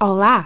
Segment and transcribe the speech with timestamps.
[0.00, 0.44] Olá!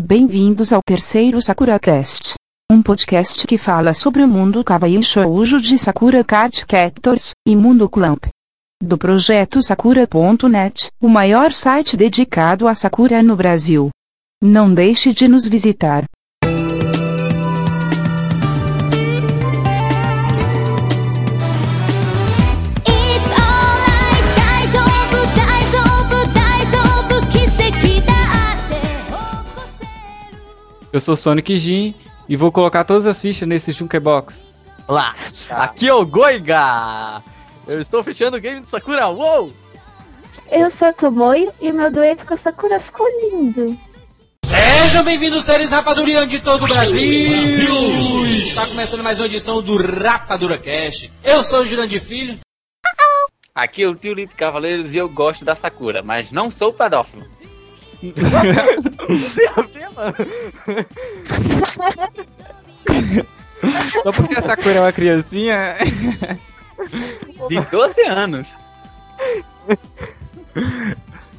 [0.00, 2.34] Bem-vindos ao terceiro SakuraCast,
[2.70, 7.88] um podcast que fala sobre o mundo Kawaii Shoujo de Sakura Card Captors e Mundo
[7.88, 8.26] Clamp.
[8.80, 13.90] Do projeto Sakura.net, o maior site dedicado a Sakura no Brasil.
[14.40, 16.04] Não deixe de nos visitar.
[30.92, 31.94] Eu sou Sonic Jin
[32.28, 34.46] e vou colocar todas as fichas nesse Junkebox.
[34.86, 35.16] Olá,
[35.48, 37.22] aqui é o Goiga!
[37.66, 39.50] Eu estou fechando o game do Sakura, uou!
[40.50, 43.78] Eu sou a Tomoyo e meu dueto com a Sakura ficou lindo.
[44.44, 47.32] Sejam bem-vindos, seres rapadurianos de todo o Brasil!
[48.36, 51.10] Está começando mais uma edição do Rapadura Cast.
[51.24, 52.38] Eu sou o Jurandir Filho.
[53.54, 57.24] Aqui é o tio Lipe Cavaleiros e eu gosto da Sakura, mas não sou pedófilo.
[64.02, 65.74] Só porque a Sakura é uma criancinha.
[67.48, 68.48] De 12 anos.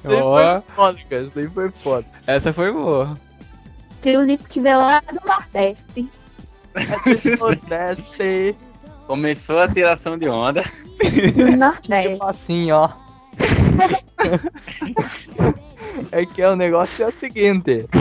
[0.04, 2.06] Daí Ó, foi foda, cara, isso daí foi foda.
[2.28, 3.18] essa foi boa.
[4.02, 6.10] Tem o Lip que veio lá do Nordeste.
[7.40, 8.56] Nordeste.
[9.08, 10.64] Começou a tiração de onda.
[11.36, 12.18] Do Nordeste.
[12.22, 12.90] Assim, ó.
[16.12, 17.86] É que é o negócio é o seguinte.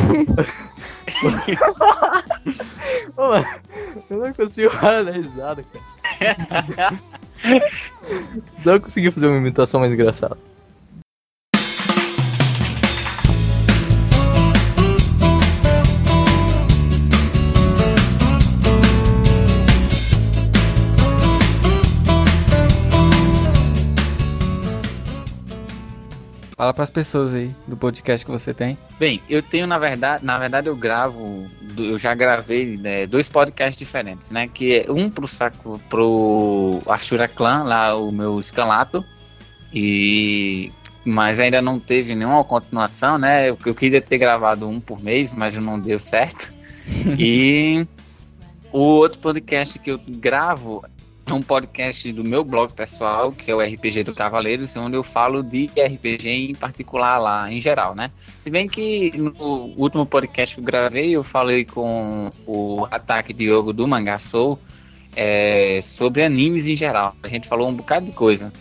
[3.16, 3.44] Mano,
[4.10, 5.64] eu não consigo parar da risada,
[6.18, 6.98] cara.
[8.64, 10.38] Não consegui fazer uma imitação mais engraçada.
[26.62, 28.78] Fala pras pessoas aí do podcast que você tem.
[28.96, 31.44] Bem, eu tenho na verdade, na verdade eu gravo,
[31.76, 34.46] eu já gravei né, dois podcasts diferentes, né?
[34.46, 39.04] Que é um pro saco pro Ashura Clan, lá o meu escalato,
[39.74, 40.70] e
[41.04, 43.50] mas ainda não teve nenhuma continuação, né?
[43.50, 46.54] Eu, eu queria ter gravado um por mês, mas não deu certo.
[47.18, 47.84] e
[48.70, 50.84] o outro podcast que eu gravo
[51.30, 55.42] um podcast do meu blog pessoal, que é o RPG do Cavaleiros, onde eu falo
[55.42, 58.10] de RPG em particular lá, em geral, né?
[58.38, 59.32] Se bem que no
[59.76, 64.58] último podcast que eu gravei, eu falei com o Ataque Diogo do Manga Soul
[65.14, 67.14] é, sobre animes em geral.
[67.22, 68.52] A gente falou um bocado de coisa.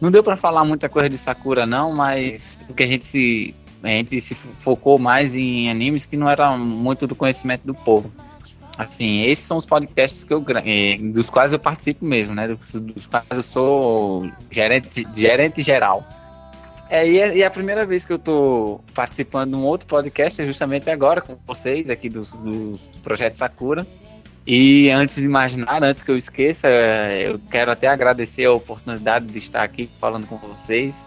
[0.00, 3.88] Não deu pra falar muita coisa de Sakura, não, mas porque a gente se a
[3.88, 8.10] gente se focou mais em animes que não era muito do conhecimento do povo.
[8.78, 12.46] Assim, esses são os podcasts que eu eh, dos quais eu participo mesmo, né?
[12.46, 16.06] Dos, dos quais eu sou gerente, gerente geral.
[16.88, 20.40] É, e, é, é a primeira vez que eu tô participando de um outro podcast
[20.40, 23.84] é justamente agora com vocês aqui do, do Projeto Sakura.
[24.46, 29.26] E antes de imaginar, antes que eu esqueça, eh, eu quero até agradecer a oportunidade
[29.26, 31.04] de estar aqui falando com vocês.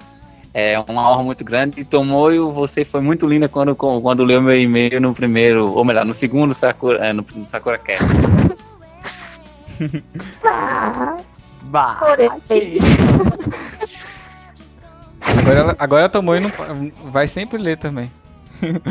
[0.53, 1.79] É uma honra muito grande.
[1.79, 6.03] E Tomoyo, você foi muito linda quando, quando leu meu e-mail no primeiro, ou melhor,
[6.03, 8.03] no segundo Sakura, é, no, no Sakura Cast.
[10.43, 11.15] Ah,
[11.63, 11.99] Bah!
[15.39, 16.51] Agora, ela- agora a Tomoe não,
[17.11, 18.11] vai sempre ler também.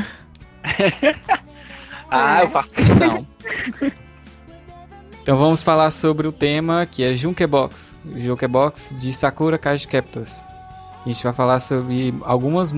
[2.13, 3.25] Ah, eu faço questão.
[5.23, 7.97] Então vamos falar sobre o tema que é Junkebox.
[8.17, 10.43] Junkebox de Sakura Card Captors.
[11.05, 12.75] A gente vai falar sobre algumas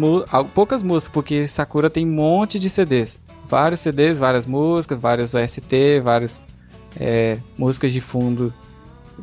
[0.54, 3.20] poucas músicas, porque Sakura tem um monte de CDs.
[3.48, 6.40] Vários CDs, várias músicas, vários OST, vários
[6.96, 8.54] é, músicas de fundo,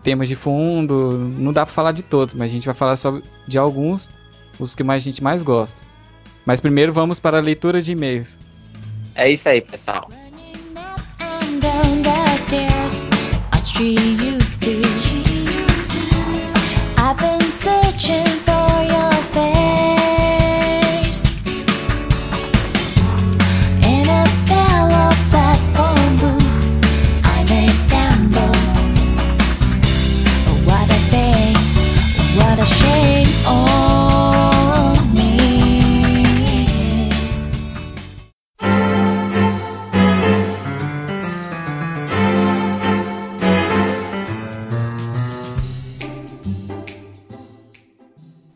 [0.04, 1.18] temas de fundo.
[1.38, 4.12] Não dá pra falar de todos, mas a gente vai falar sobre de alguns,
[4.60, 5.82] os que mais a gente mais gosta.
[6.46, 8.38] Mas primeiro vamos para a leitura de e-mails.
[9.16, 10.10] É isso aí, pessoal.
[17.02, 18.59] I've been searching for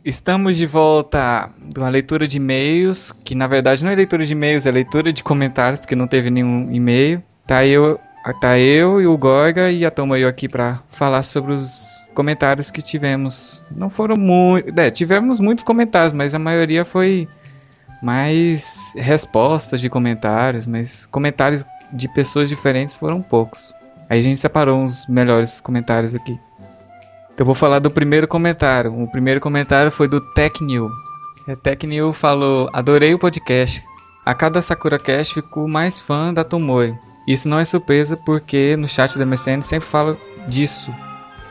[0.05, 4.33] Estamos de volta de uma leitura de e-mails, que na verdade não é leitura de
[4.33, 7.23] e-mails, é leitura de comentários, porque não teve nenhum e-mail.
[7.47, 7.97] Tá eu,
[8.41, 12.81] tá eu e o Gorga e a Tomoyo aqui pra falar sobre os comentários que
[12.81, 13.63] tivemos.
[13.71, 17.25] Não foram muitos, é, tivemos muitos comentários, mas a maioria foi
[18.01, 21.63] mais respostas de comentários, mas comentários
[21.93, 23.73] de pessoas diferentes foram poucos.
[24.09, 26.37] Aí a gente separou uns melhores comentários aqui.
[27.33, 28.93] Então eu vou falar do primeiro comentário.
[28.93, 30.89] O primeiro comentário foi do TechNew.
[31.47, 33.83] É, TechNew falou: Adorei o podcast.
[34.25, 36.95] A cada Sakura Cast fico mais fã da Tomoe.
[37.27, 40.93] Isso não é surpresa porque no chat da MSN sempre falo disso.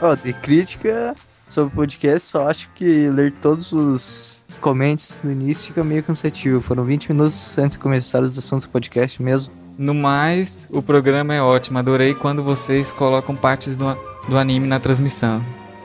[0.01, 1.15] Ó, de crítica
[1.47, 6.61] sobre o podcast, só acho que ler todos os comentários no início fica meio cansativo.
[6.61, 9.53] Foram 20 minutos antes de começar os assuntos do podcast mesmo.
[9.77, 11.79] No mais, o programa é ótimo.
[11.79, 13.95] Adorei quando vocês colocam partes do,
[14.29, 15.45] do anime na transmissão.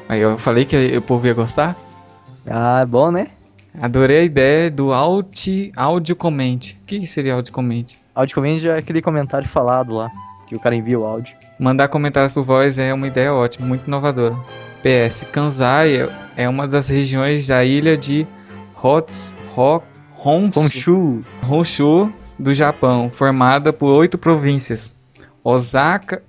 [0.10, 1.76] Aí eu falei que o povo ia gostar?
[2.50, 3.28] Ah, é bom, né?
[3.80, 6.80] Adorei a ideia do alt, áudio comente.
[6.82, 8.00] O que seria áudio comente?
[8.16, 10.10] Áudio comente é aquele comentário falado lá,
[10.48, 11.36] que o cara envia o áudio.
[11.60, 14.36] Mandar comentários por voz é uma ideia ótima, muito inovadora.
[14.82, 18.26] PS, Kanzai é uma das regiões da ilha de
[18.82, 19.82] Hots, Ho,
[20.24, 24.96] Honshu, Honshu, Honshu do Japão, formada por oito províncias.
[25.44, 26.24] Osaka,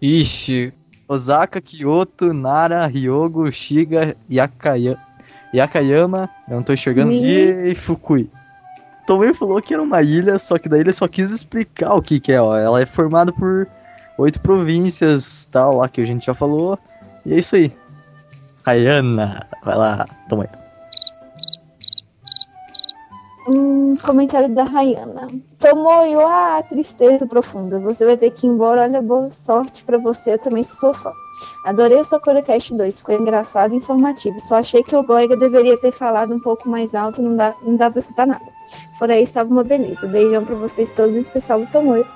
[0.00, 0.72] Ixi,
[1.08, 4.98] Osaka, Kyoto, Nara, Ryogo, Shiga, Yakaya,
[5.52, 7.70] Yakayama, eu não tô enxergando, Mi.
[7.70, 8.30] e Fukui.
[9.06, 12.18] Também falou que era uma ilha, só que daí ele só quis explicar o que
[12.18, 12.56] que é, ó.
[12.56, 13.66] Ela é formada por
[14.18, 16.78] oito províncias, tal, lá que a gente já falou.
[17.26, 17.70] E é isso aí.
[18.64, 20.63] Hayana, vai lá, toma aí.
[24.04, 25.26] Comentário da Rayana.
[25.58, 27.80] Tomoyo, ah, tristeza profunda.
[27.80, 28.82] Você vai ter que ir embora.
[28.82, 30.34] Olha, boa sorte pra você.
[30.34, 31.12] Eu também sou fã.
[31.64, 32.98] Adorei o Sakura Cast 2.
[32.98, 34.40] Ficou engraçado e informativo.
[34.40, 37.22] Só achei que o colega deveria ter falado um pouco mais alto.
[37.22, 38.44] Não dá, não dá pra escutar nada.
[38.98, 40.06] Fora isso, estava uma beleza.
[40.06, 42.06] Beijão pra vocês todos, em especial o Tomoyo.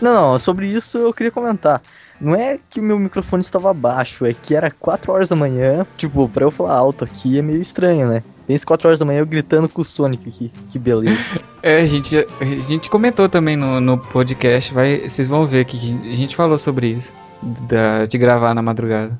[0.00, 1.80] Não, não, sobre isso eu queria comentar.
[2.20, 5.86] Não é que o meu microfone estava baixo, é que era 4 horas da manhã.
[5.96, 8.22] Tipo, pra eu falar alto aqui é meio estranho, né?
[8.46, 10.52] Pense 4 horas da manhã eu gritando com o Sonic aqui.
[10.70, 11.16] Que beleza.
[11.62, 15.76] É, a gente, a gente comentou também no, no podcast, vai, vocês vão ver que
[15.76, 17.12] a gente falou sobre isso,
[17.42, 19.18] da- de gravar na madrugada.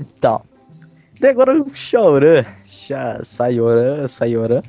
[0.00, 0.40] Então.
[1.20, 2.42] Daí agora o Shaoran.
[2.64, 4.62] Sha, Sayoran, Sayoran.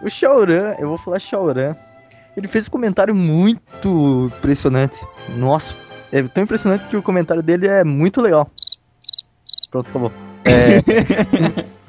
[0.00, 1.74] O Shaoran, eu vou falar Shaoran.
[2.36, 5.00] Ele fez um comentário muito impressionante.
[5.36, 5.74] Nossa,
[6.12, 8.48] é tão impressionante que o comentário dele é muito legal.
[9.72, 10.12] Pronto, acabou.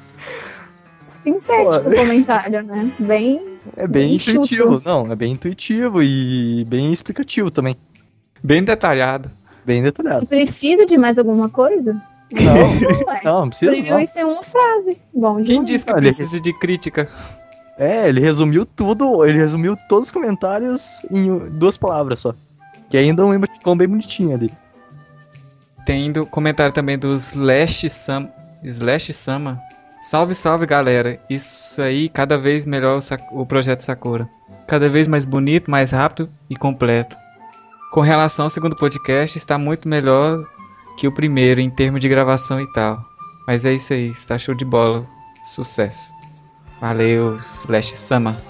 [1.22, 1.90] Sintético Pô.
[1.90, 2.92] o comentário, né?
[2.98, 3.58] Bem.
[3.76, 4.72] É bem Bem intuitivo.
[4.74, 4.82] chuto.
[4.88, 7.76] Não, é bem intuitivo e bem explicativo também.
[8.42, 9.30] Bem detalhado.
[9.64, 10.26] Bem detalhado.
[10.26, 11.92] Precisa de mais alguma coisa?
[12.32, 13.20] Não, Não, é.
[13.24, 14.98] não, não precisa Previu isso em uma frase.
[15.14, 15.66] Bom Quem demais.
[15.70, 17.08] disse que precisa de crítica?
[17.78, 22.34] É, ele resumiu tudo, ele resumiu todos os comentários em duas palavras só.
[22.90, 24.52] Que ainda um ficou bem bonitinho ali.
[25.86, 28.28] Tem do comentário também do Slash Sam,
[28.62, 29.60] Slash Sama.
[30.02, 31.18] Salve, salve galera.
[31.30, 33.02] Isso aí, cada vez melhor o,
[33.40, 34.28] o projeto Sakura.
[34.66, 37.16] Cada vez mais bonito, mais rápido e completo.
[37.92, 40.44] Com relação ao segundo podcast, está muito melhor
[40.96, 42.98] que o primeiro em termos de gravação e tal.
[43.46, 45.06] Mas é isso aí, está show de bola.
[45.44, 46.12] Sucesso.
[46.80, 48.42] Valeu, Slash Sama.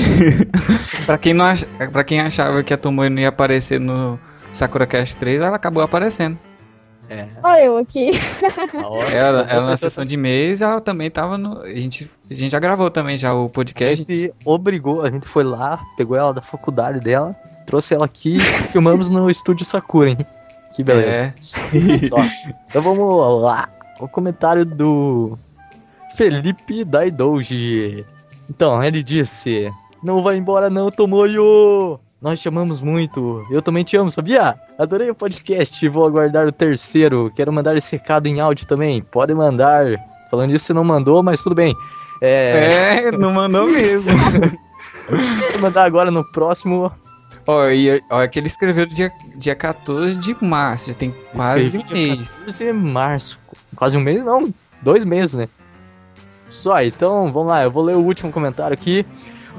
[1.05, 1.65] Pra quem, não ach...
[1.93, 4.19] pra quem achava que a Tomoe não ia aparecer no
[4.53, 6.39] Sakura Cast 3, ela acabou aparecendo.
[7.43, 8.11] Olha eu aqui.
[9.13, 11.61] Ela, ela na sessão de mês, ela também tava no.
[11.61, 13.99] A gente, a gente já gravou também já o A podcast.
[13.99, 17.35] gente obrigou, a gente foi lá, pegou ela da faculdade dela,
[17.67, 20.19] trouxe ela aqui e filmamos no estúdio Sakura, hein?
[20.75, 21.25] Que beleza.
[21.25, 21.35] É.
[22.09, 22.17] Só.
[22.69, 23.69] Então vamos lá.
[23.99, 25.39] O comentário do
[26.17, 28.05] Felipe Daidouji.
[28.49, 29.73] Então, ele disse:
[30.03, 31.99] Não vai embora, não, Tomoyo!
[32.27, 33.47] Nós te amamos muito.
[33.49, 34.59] Eu também te amo, sabia?
[34.77, 37.33] Adorei o podcast vou aguardar o terceiro.
[37.37, 39.01] Quero mandar esse recado em áudio também.
[39.01, 39.87] Pode mandar.
[40.29, 41.73] Falando isso, você não mandou, mas tudo bem.
[42.21, 44.13] É, É, não mandou mesmo.
[45.53, 46.91] vou mandar agora no próximo.
[47.47, 51.63] Ó, e ó, que ele escreveu dia, dia 14 de março, já tem quase um
[51.63, 52.39] Escrevi dia mês.
[52.41, 53.41] 14 de março.
[53.77, 54.53] Quase um mês, não.
[54.83, 55.49] Dois meses, né?
[56.49, 57.63] Só, então, vamos lá.
[57.63, 59.07] Eu vou ler o último comentário aqui.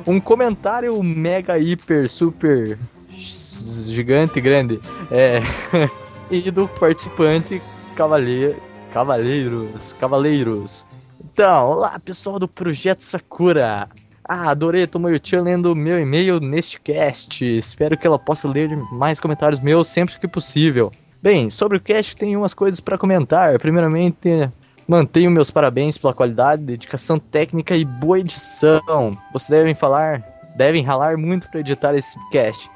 [0.05, 2.77] Um comentário mega, hiper, super
[3.15, 4.79] gigante, grande.
[5.11, 5.41] É.
[6.29, 7.61] e do participante
[7.95, 8.61] Cavaleiro,
[8.91, 9.93] Cavaleiros.
[9.93, 10.87] Cavaleiros.
[11.23, 13.89] Então, olá pessoal do Projeto Sakura.
[14.23, 17.43] Ah, adorei a Tomoyo-chan lendo meu e-mail neste cast.
[17.57, 20.91] Espero que ela possa ler mais comentários meus sempre que possível.
[21.21, 23.57] Bem, sobre o cast tem umas coisas para comentar.
[23.57, 24.51] Primeiramente,
[24.87, 29.17] mantenho meus parabéns pela qualidade, dedicação técnica e boa edição.
[29.33, 30.23] Vocês devem falar,
[30.55, 32.71] devem ralar muito para editar esse cast.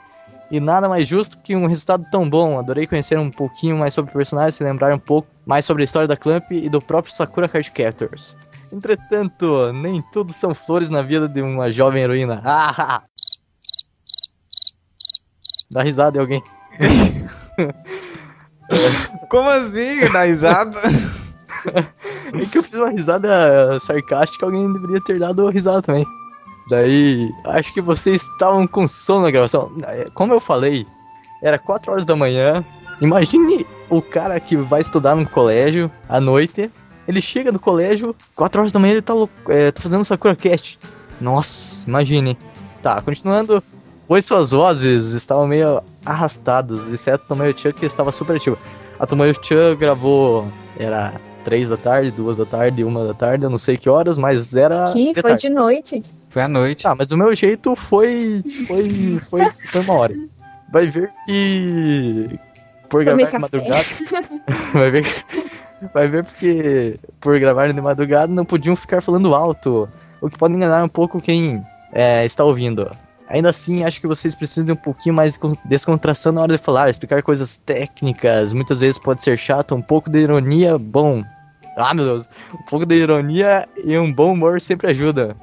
[0.52, 2.60] E nada mais justo que um resultado tão bom.
[2.60, 5.86] Adorei conhecer um pouquinho mais sobre o personagem, se lembrar um pouco mais sobre a
[5.86, 8.38] história da Clamp e do próprio Sakura Card Captors.
[8.72, 12.42] Entretanto, nem tudo são flores na vida de uma jovem heroína.
[12.44, 13.04] Ah!
[15.72, 16.44] Dá risada em alguém.
[19.30, 20.12] Como assim?
[20.12, 20.78] Dá risada?
[22.34, 26.06] É que eu fiz uma risada sarcástica, alguém deveria ter dado risada também.
[26.70, 29.70] Daí, acho que vocês estavam com sono na gravação.
[30.14, 30.88] Como eu falei,
[31.44, 32.64] era 4 horas da manhã.
[33.02, 36.72] Imagine o cara que vai estudar no colégio à noite.
[37.06, 39.14] Ele chega no colégio, 4 horas da manhã ele tá,
[39.50, 40.80] é, tá fazendo Sakura Cast.
[41.20, 42.38] Nossa, imagine.
[42.82, 43.62] Tá, continuando.
[44.08, 48.58] Pois suas vozes estavam meio arrastadas, exceto a Tomoyo-chan que estava super ativa.
[49.00, 53.58] A Tomoyo-chan gravou, era 3 da tarde, 2 da tarde, 1 da tarde, eu não
[53.58, 54.94] sei que horas, mas era.
[54.94, 55.48] De foi tarde.
[55.48, 56.04] de noite.
[56.30, 56.84] Foi à noite.
[56.84, 58.42] Tá, mas o meu jeito foi.
[58.68, 59.20] Foi.
[59.20, 60.16] Foi, foi uma hora.
[60.72, 62.40] Vai ver que.
[62.90, 63.86] Por Tomei gravar de madrugada.
[64.74, 65.06] vai ver.
[65.94, 67.00] Vai ver porque.
[67.20, 69.90] Por gravar de madrugada não podiam ficar falando alto.
[70.22, 72.90] O que pode enganar um pouco quem é, está ouvindo.
[73.32, 76.58] Ainda assim, acho que vocês precisam de um pouquinho mais de con- descontração na hora
[76.58, 78.52] de falar, explicar coisas técnicas.
[78.54, 81.24] Muitas vezes pode ser chato, um pouco de ironia, bom.
[81.78, 82.30] Ah, meu Deus.
[82.54, 85.36] Um pouco de ironia e um bom humor sempre ajuda.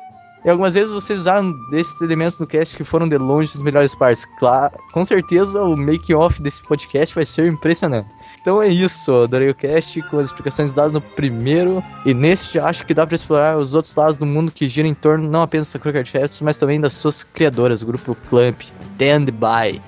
[0.45, 3.95] E algumas vezes vocês usaram desses elementos no cast que foram de longe as melhores
[3.95, 4.25] partes.
[4.39, 8.09] Claro, com certeza o make-off desse podcast vai ser impressionante.
[8.41, 11.83] Então é isso, adorei o cast com as explicações dadas no primeiro.
[12.07, 14.95] E neste acho que dá pra explorar os outros lados do mundo que giram em
[14.95, 18.63] torno não apenas da Card Captors, mas também das suas criadoras, o grupo Clamp.
[18.95, 19.83] Stand by.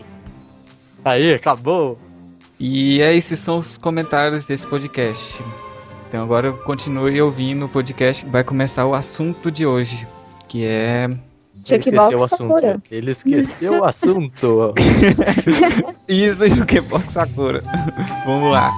[1.04, 1.96] Aí, acabou.
[2.58, 5.42] E esses são os comentários desse podcast.
[6.08, 8.26] Então agora continue ouvindo o podcast.
[8.26, 10.06] Vai começar o assunto de hoje,
[10.50, 11.08] que é
[11.68, 12.72] Ele esqueceu o Jukebox Sakura.
[12.72, 12.82] assunto.
[12.90, 14.74] Ele esqueceu o assunto.
[16.08, 17.62] isso, Jukebox Sakura.
[18.26, 18.72] Vamos lá.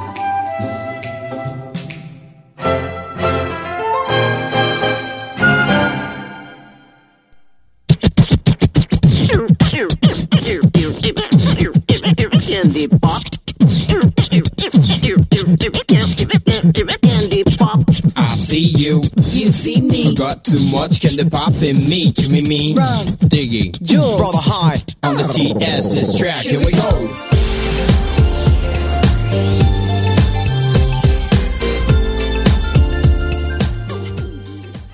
[12.46, 13.24] Candy pop.
[17.00, 18.01] Candy pop.
[18.16, 19.02] I see you.
[19.30, 20.14] You see me.
[20.14, 22.12] Got too much candy pop in me.
[22.12, 22.74] To me, me.
[22.74, 23.06] Run.
[23.28, 23.72] Diggy.
[23.82, 24.20] Jules.
[24.20, 24.76] Brother high.
[25.02, 26.44] On the TS's track.
[26.44, 27.08] Here we go.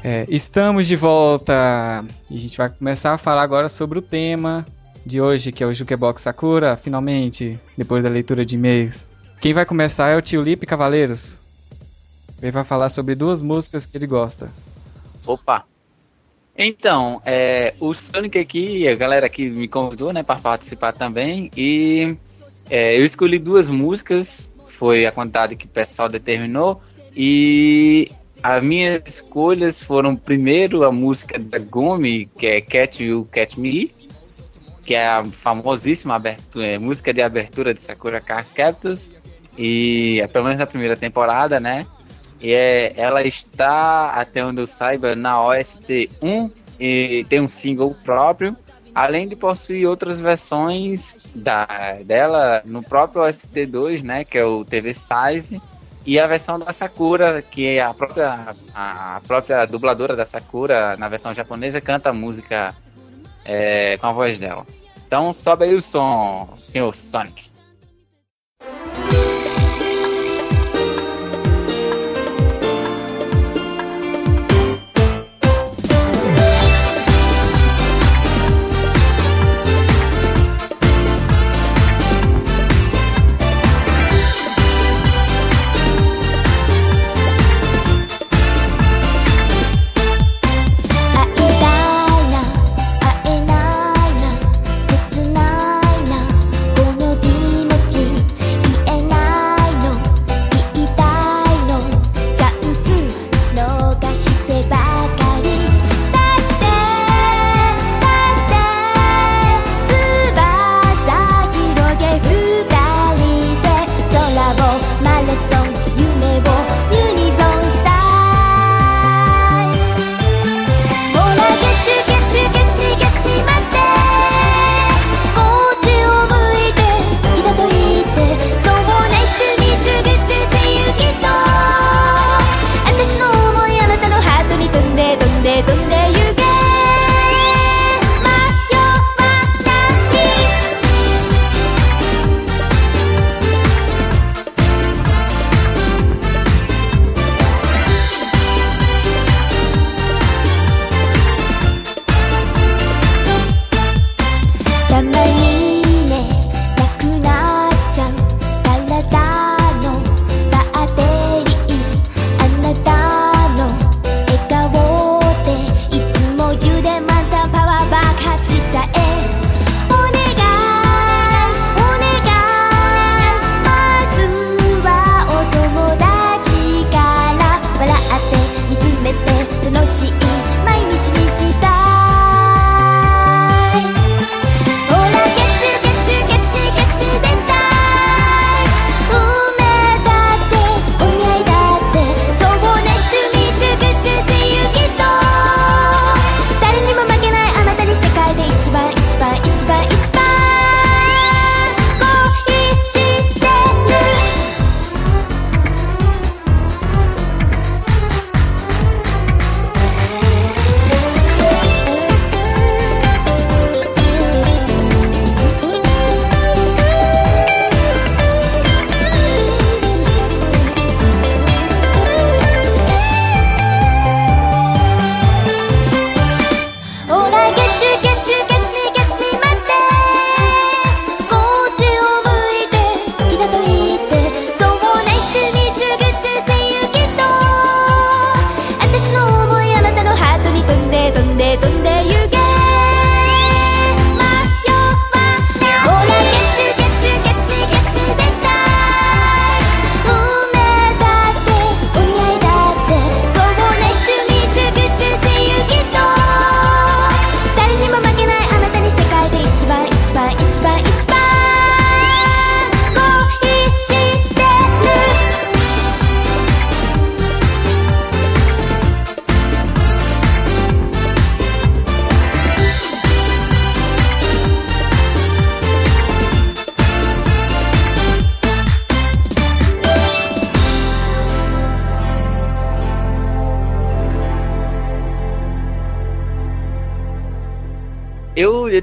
[0.02, 4.64] É, estamos de volta e a gente vai começar a falar agora sobre o tema
[5.04, 9.06] de hoje, que é o Jukebox Sakura, finalmente, depois da leitura de e-mails.
[9.40, 11.38] Quem vai começar é o Tio Lipe Cavaleiros.
[12.40, 14.50] Ele vai falar sobre duas músicas que ele gosta.
[15.26, 15.64] Opa!
[16.57, 22.16] Então, é, o Sonic aqui, a galera aqui me convidou, né, para participar também, e
[22.68, 26.83] é, eu escolhi duas músicas, foi a quantidade que o pessoal determinou,
[27.14, 28.11] e
[28.42, 33.92] as minhas escolhas foram primeiro a música da Gumi, que é Catch You, Catch Me,
[34.85, 39.12] que é a famosíssima abertura, é, música de abertura de Sakura Card Captors,
[39.57, 41.87] e é, pelo menos na primeira temporada, né,
[42.40, 47.95] e é, ela está, até onde eu saiba, na OST 1 e tem um single
[48.04, 48.57] próprio,
[48.95, 51.66] além de possuir outras versões da,
[52.04, 55.61] dela no próprio OST 2, né, que é o TV Size,
[56.07, 61.09] e a versão da Sakura, que é a própria, a própria dubladora da Sakura, na
[61.09, 62.75] versão japonesa, canta a música
[63.45, 64.64] é, com a voz dela.
[65.07, 67.47] Então sobe aí o som, senhor Sonic.「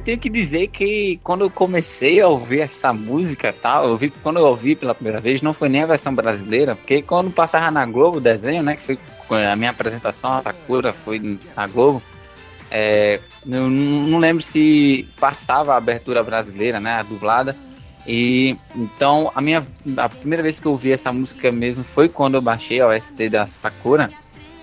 [0.05, 4.37] tenho que dizer que quando eu comecei a ouvir essa música tal, eu vi, quando
[4.37, 7.83] eu ouvi pela primeira vez, não foi nem a versão brasileira, porque quando passava na
[7.87, 12.03] Globo o desenho, né, que foi a minha apresentação, a Sakura foi na Globo,
[12.69, 17.55] é, eu não lembro se passava a abertura brasileira, né, a dublada,
[18.05, 19.65] e então a minha
[19.97, 23.27] a primeira vez que eu ouvi essa música mesmo foi quando eu baixei a OST
[23.29, 24.11] da Sakura,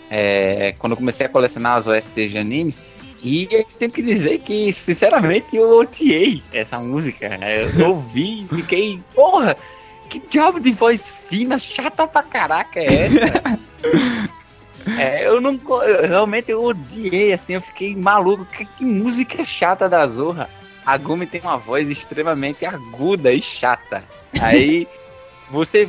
[0.09, 2.81] é, quando eu comecei a colecionar as OSTs de animes,
[3.23, 7.29] e eu tenho que dizer que, sinceramente, eu odiei essa música.
[7.39, 7.65] né?
[7.79, 9.57] Eu ouvi e fiquei, porra,
[10.11, 13.43] que diabo de voz fina, chata pra caraca é essa?
[14.99, 15.61] É, eu não.
[15.85, 18.45] eu- realmente eu odiei, assim, eu fiquei maluco.
[18.45, 20.51] Que, que música chata da Zorra.
[20.85, 24.03] A Gumi tem uma voz extremamente aguda e chata.
[24.41, 24.89] Aí.
[25.53, 25.89] Você.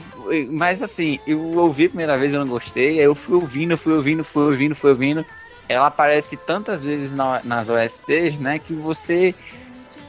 [0.52, 3.00] Mas assim, eu ouvi a primeira vez, eu não gostei.
[3.00, 5.26] Aí eu fui ouvindo, fui ouvindo, fui ouvindo, fui ouvindo.
[5.70, 8.60] Ela aparece tantas vezes na- nas OSTs, né?
[8.60, 9.34] Que você.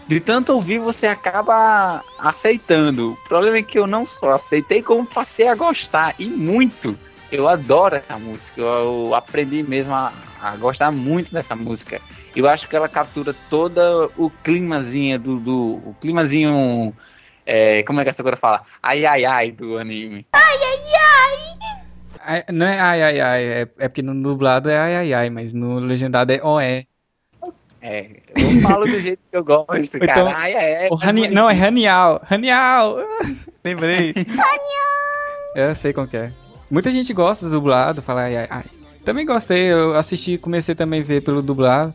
[0.07, 3.13] De tanto ouvir, você acaba aceitando.
[3.13, 6.15] O problema é que eu não só aceitei, como passei a gostar.
[6.19, 6.99] E muito.
[7.33, 8.61] Eu adoro essa música.
[8.61, 10.13] Eu, eu aprendi mesmo a,
[10.43, 12.01] a gostar muito dessa música.
[12.37, 15.41] Eu acho que ela captura toda o climazinho do.
[15.41, 16.95] do o climazinho.
[17.47, 18.63] é, como é que essa coisa fala?
[18.83, 20.27] Ai ai ai do anime.
[20.33, 20.55] Ai,
[22.53, 25.53] Não é ai ai ai, é, é porque no dublado é ai ai ai, mas
[25.53, 26.85] no legendado é oé.
[27.81, 30.13] É, eu falo do jeito que eu gosto, cara.
[30.13, 30.89] Então, ai ai ai.
[30.91, 30.97] O
[31.35, 32.19] Não, é Ranial.
[32.25, 32.97] Ranial!
[33.63, 34.15] Lembrei.
[35.55, 36.33] Eu sei como que é.
[36.71, 38.65] Muita gente gosta do dublado, fala ai ai ai.
[39.05, 41.95] Também gostei, eu assisti, comecei também a ver pelo dublado.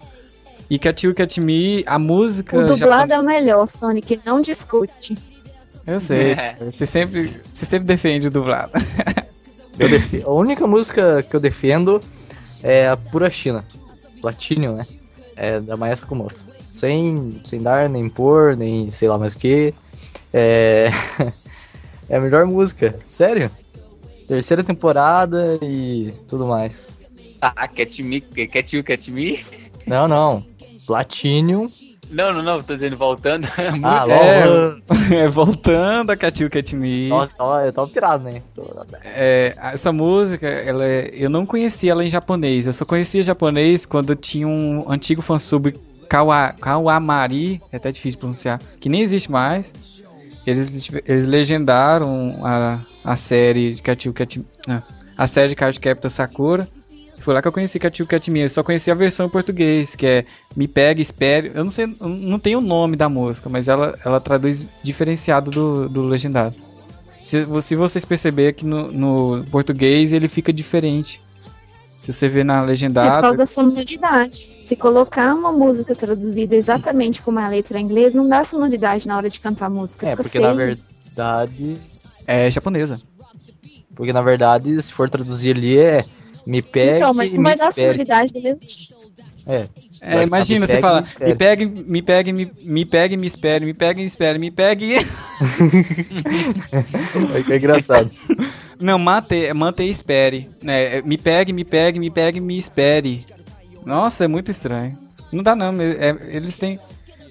[0.70, 2.56] E Cat You Cat Me, a música.
[2.56, 5.18] O dublado japonesa- é o melhor, Sonic, não discute.
[5.88, 6.34] Eu sei.
[6.34, 6.56] É.
[6.60, 8.72] Você sempre, você sempre defende o dublado.
[9.78, 12.00] Eu defi- A única música que eu defendo
[12.64, 13.66] é a Pura China.
[14.22, 14.86] Platinum, né?
[15.36, 16.44] É da Maestra Kumoto.
[16.76, 19.74] Sem, sem dar, nem pôr, nem sei lá mais o que.
[20.34, 20.90] É...
[22.10, 22.98] é a melhor música.
[23.06, 23.50] Sério?
[24.28, 26.92] Terceira temporada e tudo mais.
[27.42, 29.44] Ah, Cat Me, Cat You, Cat Me.
[29.88, 30.46] Não, não.
[30.86, 31.66] Platinum.
[32.10, 33.48] Não, não, não, tô dizendo voltando.
[33.84, 37.08] Ah, É, é, voltando a Cat You Cat Me.
[37.10, 38.42] Nossa, tava- eu tava pirado, né?
[39.04, 42.66] É, essa música, ela é- eu não conhecia ela em japonês.
[42.68, 45.74] Eu só conhecia japonês quando tinha um antigo fansub
[46.10, 49.74] Kawa, Kawamari, é até difícil de pronunciar, que nem existe mais.
[50.48, 54.82] Eles, eles legendaram a, a série de Katiu Cat, ah,
[55.16, 56.68] a série de Card Captor Sakura.
[57.22, 58.40] Foi lá que eu conheci Katiu Cat Me.
[58.42, 61.52] Eu só conheci a versão em português, que é Me Pega, Espere.
[61.54, 65.52] Eu não sei, eu não tenho o nome da música, mas ela, ela traduz diferenciado
[65.52, 66.56] do, do legendado.
[67.22, 71.22] Se, se vocês perceberem que no, no português ele fica diferente.
[71.98, 73.22] Se você vê na É por legendada.
[73.22, 74.48] causa da sonoridade.
[74.64, 79.18] Se colocar uma música traduzida exatamente como a letra em inglês, não dá sonoridade na
[79.18, 80.08] hora de cantar a música.
[80.08, 80.78] É, porque na feio.
[80.78, 81.78] verdade.
[82.26, 83.02] É japonesa.
[83.94, 86.06] Porque na verdade, se for traduzir ali, é
[86.50, 88.04] me pegue Então, mas e me vai dar espere.
[88.04, 88.60] do mesmo.
[89.46, 89.68] É.
[90.02, 93.66] É, imagina, você fala, me pegue me pegue, me pegue, me, me pegue, me espere,
[93.66, 94.94] me pegue, me espere, me pegue.
[97.36, 98.10] É que é engraçado.
[98.80, 100.50] Não, mate, mate e espere.
[100.64, 101.02] né?
[101.02, 103.26] me pegue, me pegue, me pegue, me espere.
[103.86, 104.98] Nossa, é muito estranho.
[105.32, 106.80] Não dá não, é- eles têm.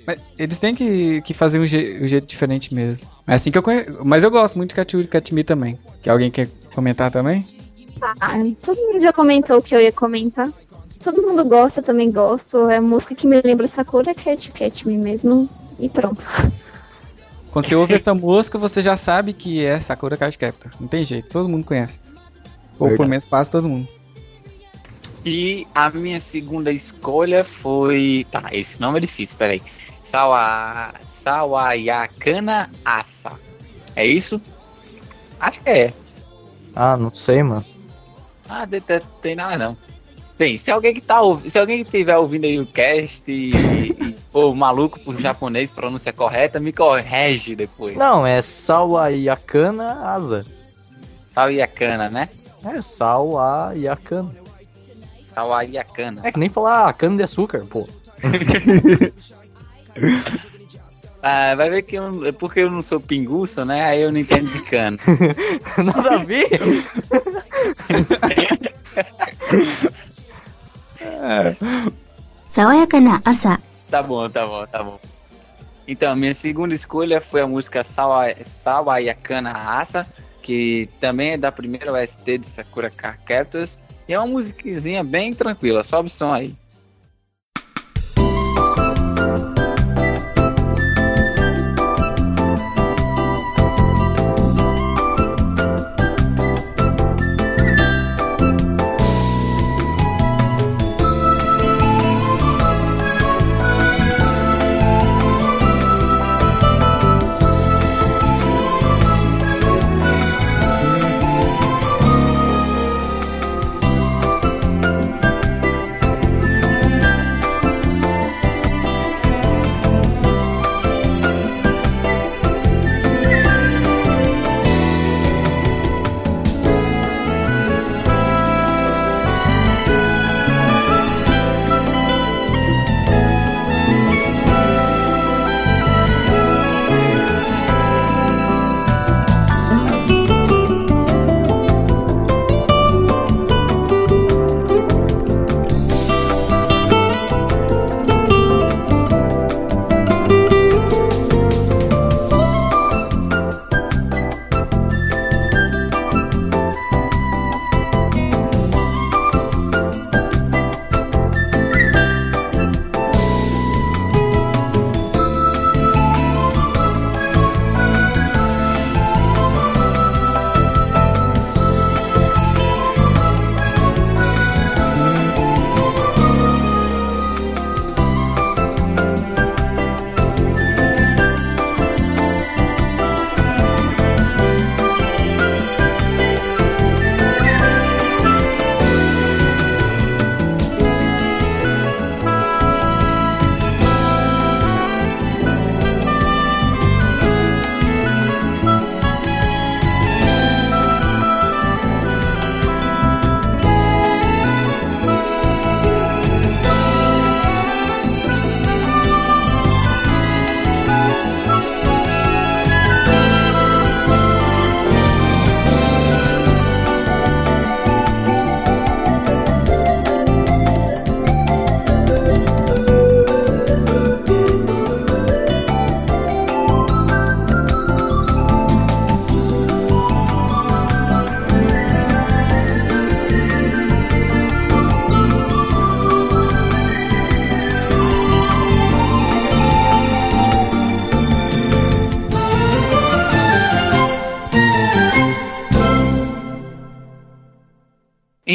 [0.06, 3.06] mas Eles têm que, que fazer um, je- um jeito diferente mesmo.
[3.26, 3.98] É assim que eu conheço.
[4.04, 5.78] Mas eu gosto muito de Katyu e Katmi também.
[6.02, 7.44] Que alguém quer comentar também?
[8.02, 10.50] Ah, todo mundo já comentou o que eu ia comentar.
[11.02, 12.68] Todo mundo gosta, eu também gosto.
[12.68, 15.48] É música que me lembra Sakura Cat Cat Me mesmo.
[15.78, 16.26] E pronto.
[17.50, 20.70] Quando você ouve essa música, você já sabe que é Sakura Card Captor.
[20.78, 21.98] Não tem jeito, todo mundo conhece.
[22.78, 23.10] Ou Verdade.
[23.10, 23.88] menos quase todo mundo.
[25.24, 28.26] E a minha segunda escolha foi.
[28.30, 29.62] Tá, esse nome é difícil, peraí.
[30.02, 30.94] Sawa...
[31.06, 33.38] Sawayakana Asa.
[33.96, 34.40] É isso?
[35.40, 35.92] Acho que é.
[36.74, 37.64] Ah, não sei, mano.
[38.48, 38.80] Ah, de-
[39.22, 39.76] tem nada não.
[40.38, 43.50] Bem, se alguém que tá ouvindo, se alguém que estiver ouvindo aí o cast e,
[43.50, 47.96] e for maluco por japonês, pronúncia correta, me corrige depois.
[47.96, 50.46] Não, é Sawayakana Asa.
[51.18, 52.28] Sawayakana, né?
[52.64, 54.30] É Sawayakana.
[55.24, 56.20] Sawayakana.
[56.24, 57.88] É que nem falar cana de açúcar, pô.
[61.20, 63.82] Ah, vai ver que eu, é porque eu não sou pinguço, né?
[63.86, 64.96] Aí eu não entendo de cana.
[65.84, 66.48] Nada a ver.
[73.90, 74.98] Tá bom, tá bom, tá bom.
[75.86, 80.06] Então, minha segunda escolha foi a música Sawa, Sawayakana Asa,
[80.42, 83.78] que também é da primeira OST de Sakura Card Captors.
[84.06, 86.54] E é uma musiquinha bem tranquila, sobe o som aí.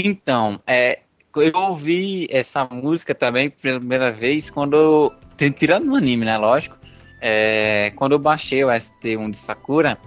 [0.06, 1.00] Então, é,
[1.36, 6.38] eu ouvi essa música também pela primeira vez quando Tirando no anime, né?
[6.38, 6.78] Lógico.
[7.22, 9.98] É, quando eu baixei o ST1 de Sakura.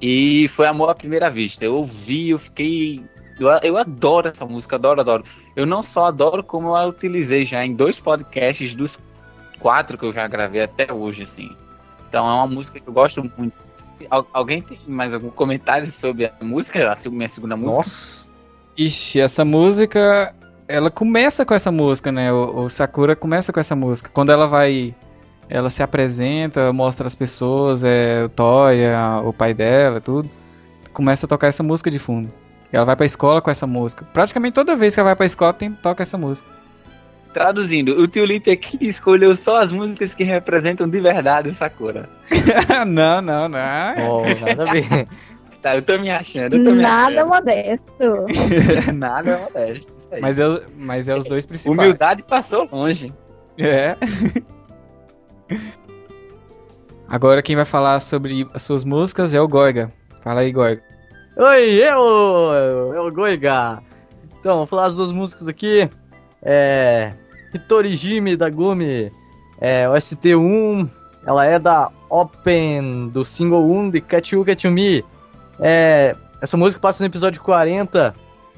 [0.00, 1.64] E foi amor à primeira vista.
[1.64, 3.04] Eu ouvi, eu fiquei.
[3.38, 5.24] Eu, eu adoro essa música, adoro, adoro.
[5.54, 8.98] Eu não só adoro, como eu a utilizei já em dois podcasts dos
[9.58, 11.54] quatro que eu já gravei até hoje, assim.
[12.08, 13.54] Então é uma música que eu gosto muito.
[14.10, 16.92] Al- alguém tem mais algum comentário sobre a música?
[16.92, 17.78] A minha segunda música?
[17.78, 18.35] Nossa.
[18.76, 20.34] Ixi, essa música.
[20.68, 22.32] Ela começa com essa música, né?
[22.32, 24.10] O, o Sakura começa com essa música.
[24.12, 24.94] Quando ela vai.
[25.48, 30.28] Ela se apresenta, mostra as pessoas, é, o Toya, o pai dela, tudo.
[30.92, 32.32] Começa a tocar essa música de fundo.
[32.72, 34.04] Ela vai pra escola com essa música.
[34.12, 36.48] Praticamente toda vez que ela vai pra escola, tem, toca essa música.
[37.32, 42.08] Traduzindo, o Tio Lipe aqui escolheu só as músicas que representam de verdade o Sakura.
[42.86, 43.94] não, não, não.
[44.10, 45.06] Oh, nada a ver.
[45.66, 47.28] tá, eu tô me achando, eu tô Nada me achando.
[47.28, 47.94] modesto.
[48.94, 49.92] Nada modesto.
[50.20, 50.44] Mas é,
[50.76, 51.78] mas é os dois principais.
[51.78, 53.12] Humildade passou longe.
[53.58, 53.96] É.
[57.08, 59.92] Agora quem vai falar sobre as suas músicas é o Goiga.
[60.22, 60.82] Fala aí, Goiga.
[61.36, 62.92] Oi, eu!
[62.94, 63.82] eu o Goiga.
[64.38, 65.88] Então, vou falar as duas músicas aqui.
[66.42, 67.12] É...
[67.52, 69.10] Hitorijime da Gumi.
[69.60, 70.88] É, OST1.
[71.26, 75.04] Ela é da Open, do single 1 de Catch You, Catch Me.
[75.60, 78.14] É, essa música passa no episódio 40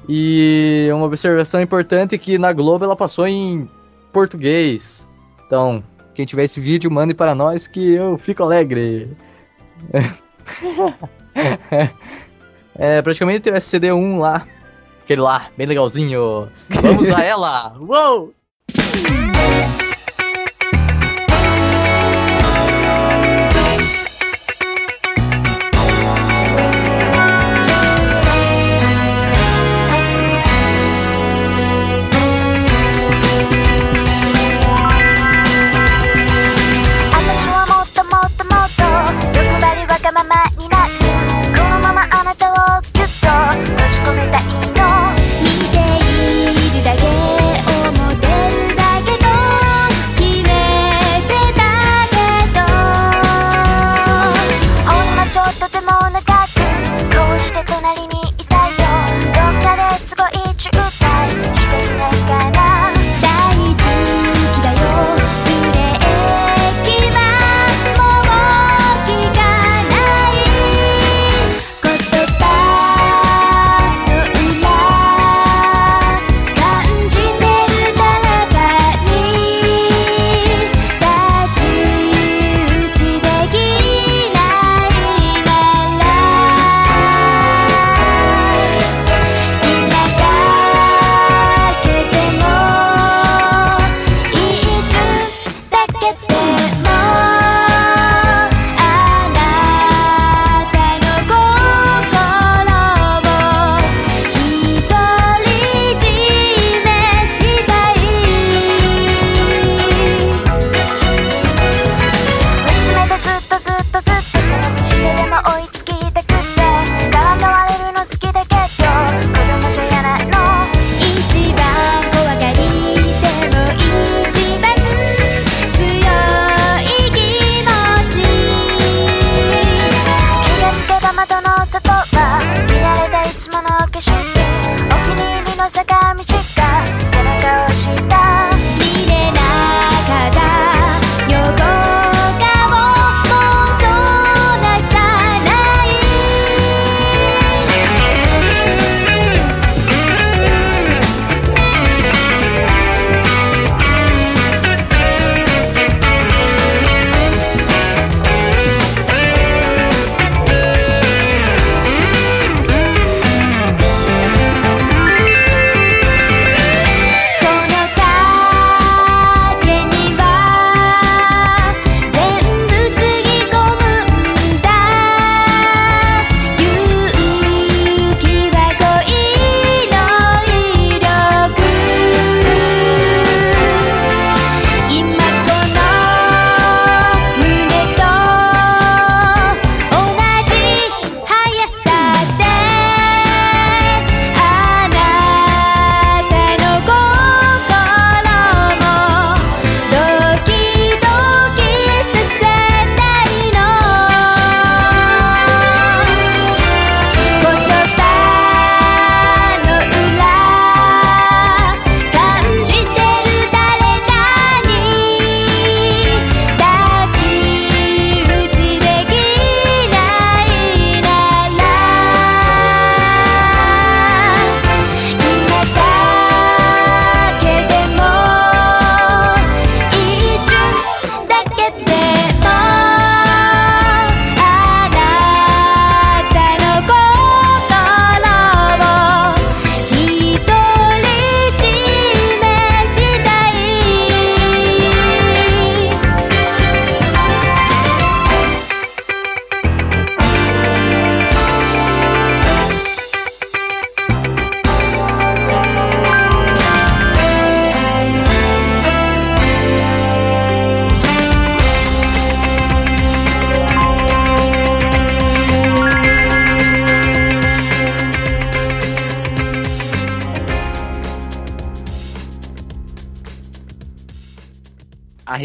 [0.07, 3.69] e uma observação importante é que na Globo ela passou em
[4.11, 5.07] português.
[5.45, 5.83] Então,
[6.13, 9.15] quem tiver esse vídeo, mande para nós que eu fico alegre.
[12.75, 14.47] é, praticamente tem o SCD1 lá.
[15.01, 16.49] Aquele lá, bem legalzinho.
[16.69, 17.75] Vamos a ela!
[17.79, 18.33] Uou!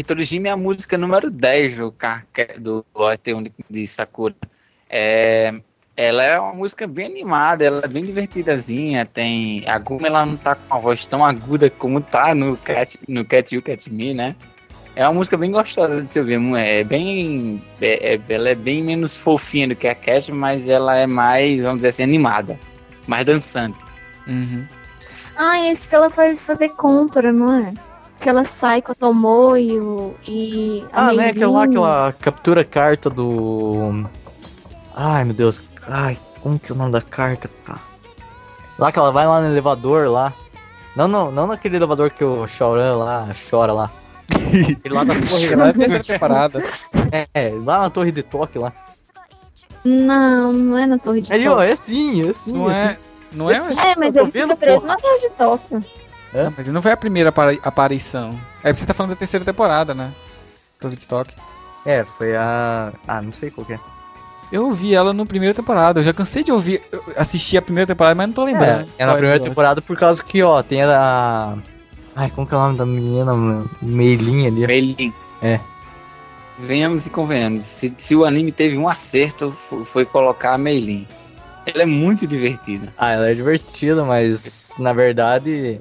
[0.05, 1.95] Mitorojima é a música número 10 do,
[2.37, 2.85] é do
[3.67, 4.35] de Sakura.
[4.87, 5.51] É,
[5.97, 9.03] ela é uma música bem animada, ela é bem divertidazinha.
[9.07, 12.99] Tem a Guma, ela não tá com a voz tão aguda como tá no Cat,
[13.09, 14.35] no Cat You Cat Me, né?
[14.95, 18.83] É uma música bem gostosa de se ouvir, é bem, é, é, ela é bem
[18.83, 22.59] menos fofinha do que a Cat, mas ela é mais, vamos dizer assim, animada,
[23.07, 23.79] mais dançante.
[24.27, 24.67] Uhum.
[25.35, 27.73] Ah, esse que ela faz fazer compra, não é?
[28.25, 30.83] Que ela sai com a Tomoyo e.
[30.91, 31.27] a Ah, né?
[31.29, 31.73] Aquela lá, Meilin.
[31.77, 34.03] aquela captura carta do.
[34.95, 35.61] Ai, meu Deus.
[35.87, 37.77] Ai, como que é o nome da carta, pá?
[38.79, 40.33] Lá que ela vai lá no elevador lá.
[40.95, 43.91] Não, não, não naquele elevador que o Choran lá chora lá.
[44.75, 45.53] Aquele lá da torre.
[45.53, 46.63] Ela é a terceira temporada.
[47.11, 48.73] É, é, lá na torre de toque lá.
[49.83, 51.69] Não, não é na Torre de Ali, ó, Tóquio.
[51.71, 52.85] é sim, é sim, Não é sim.
[52.87, 52.97] é,
[53.33, 54.93] não é, Esse- mas, É, mas Eu tô ele vendo, fica preso porra.
[54.95, 55.29] na Torre de
[56.35, 56.43] Tóquio.
[56.45, 58.39] não, mas não foi a primeira apari- aparição.
[58.63, 60.11] É porque você tá falando da terceira temporada, né?
[60.79, 61.33] Do TikTok.
[61.85, 62.91] É, foi a.
[63.07, 63.79] Ah, não sei qual que é.
[64.51, 65.99] Eu ouvi ela na primeira temporada.
[65.99, 68.87] Eu já cansei de ouvir, eu assisti a primeira temporada, mas não tô lembrando.
[68.97, 69.51] É, é na primeira episódio.
[69.51, 71.55] temporada por causa que, ó, tem a.
[72.15, 73.69] Ai, como que é o nome da menina, mano?
[73.81, 74.65] Meilinha ali.
[74.67, 75.13] Meilin.
[75.41, 75.59] É.
[76.59, 77.65] Venhamos e convenhamos.
[77.65, 81.05] Se, se o anime teve um acerto, fo- foi colocar a Meilin.
[81.65, 82.93] Ela é muito divertida.
[82.97, 85.79] Ah, ela é divertida, mas na verdade,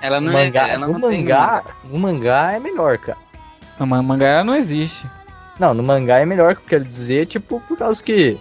[0.00, 0.72] Ela não mangá, é.
[0.74, 3.18] Ela no não tem mangá, no mangá é melhor, cara.
[3.78, 5.08] Não, mas mangá ela não existe.
[5.58, 8.38] Não, no mangá é melhor, que eu quero dizer, tipo, por causa que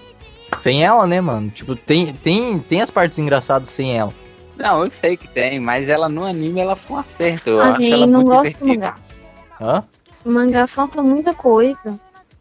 [0.60, 1.50] sem ela, né, mano?
[1.50, 4.14] Tipo, tem tem tem as partes engraçadas sem ela.
[4.56, 7.50] Não, eu sei que tem, mas ela no anime ela foi um acerto.
[7.50, 8.86] Eu Ah, acho ela não muito gosto do divertida.
[8.88, 8.96] mangá.
[9.62, 9.84] Hã?
[10.26, 12.00] O mangá falta muita coisa.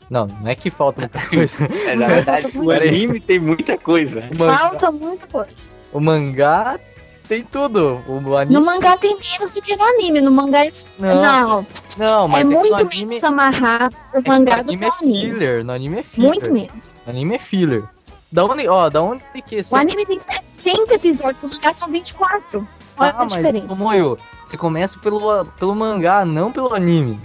[0.09, 1.57] Não, não é que falta muita coisa.
[1.87, 4.29] É, na verdade, o anime tem muita coisa.
[4.39, 5.51] Mangá, Falta muita coisa.
[5.93, 6.79] o mangá
[7.27, 8.03] tem tudo.
[8.07, 10.21] O anime No mangá tem menos do que no anime.
[10.21, 10.71] No mangá é.
[10.99, 11.67] Não, Não,
[11.99, 14.63] Não, é mas é, que muito no anime, menos amarrado o é que mangá no
[14.65, 15.21] do que anime o é anime.
[15.21, 16.29] filler, no anime é filler.
[16.31, 16.95] Muito menos.
[17.05, 17.85] No anime é filler.
[18.33, 22.67] Da onde, ó, da onde que O anime tem 70 episódios, o mangá são 24.
[22.99, 23.67] Olha Ah, a mas diferença.
[23.67, 27.21] como eu, você começa pelo, pelo mangá, não pelo anime.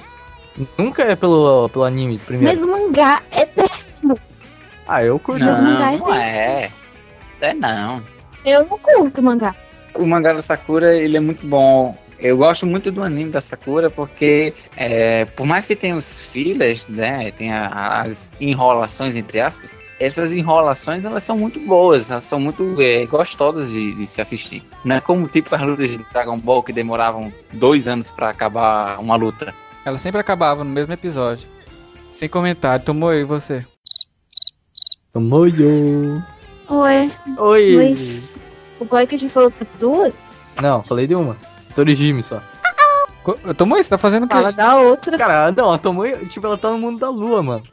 [0.77, 2.53] Nunca é pelo, pelo anime primeiro.
[2.53, 4.17] Mas o mangá é péssimo.
[4.87, 5.43] Ah, eu curto.
[5.43, 6.71] Mas o Não, mangá é não é.
[7.39, 8.03] É não.
[8.45, 9.55] Eu não curto mangá.
[9.95, 11.97] O mangá da Sakura, ele é muito bom.
[12.19, 16.87] Eu gosto muito do anime da Sakura porque, é, por mais que tenha os fillers,
[16.87, 22.39] né, tem a- as enrolações, entre aspas, essas enrolações, elas são muito boas, elas são
[22.39, 24.63] muito é, gostosas de, de se assistir.
[24.85, 28.99] Não é como tipo as lutas de Dragon Ball que demoravam dois anos pra acabar
[28.99, 29.51] uma luta.
[29.83, 31.49] Ela sempre acabava no mesmo episódio.
[32.11, 32.85] Sem comentário.
[32.85, 33.65] Tomou eu e você.
[35.13, 36.23] Tomoyo.
[36.69, 37.75] Ué, Oi.
[37.75, 38.37] mas
[38.81, 40.29] o boy que a gente falou pras duas,
[40.61, 41.35] Não, falei de uma.
[41.75, 42.41] Torigime só.
[43.23, 43.89] Co- Tomou isso?
[43.89, 44.35] Tá fazendo o quê?
[44.35, 45.17] fala da outra.
[45.17, 47.63] Cara, não, a Tomoyo, tipo, ela tá no mundo da lua, mano.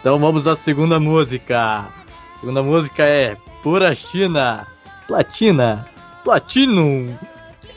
[0.00, 1.86] Então vamos à segunda música.
[2.34, 4.66] A segunda música é Pura China,
[5.06, 5.86] Platina,
[6.24, 7.16] Platinum,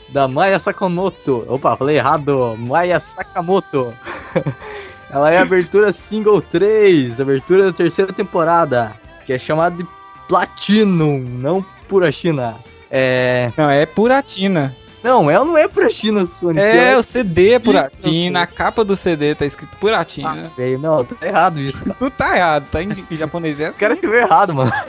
[0.08, 1.44] da Maya Sakamoto.
[1.48, 2.56] Opa, falei errado.
[2.58, 3.94] Maya Sakamoto.
[5.08, 8.92] Ela é a abertura single 3, abertura da terceira temporada,
[9.24, 9.88] que é chamada de
[10.26, 12.56] Platinum, não Pura China.
[12.90, 13.52] É.
[13.56, 14.74] Não, é Puratina.
[15.02, 16.58] Não, ela não é Pura China, Sonic.
[16.60, 18.42] É, ela o CD é Puratina.
[18.42, 20.50] A capa do CD tá escrito Puratina.
[20.56, 21.96] Velho, não, tá errado isso, cara.
[22.00, 23.60] Não tá errado, tá em japonês.
[23.60, 24.72] É Os caras escreveram errado, mano.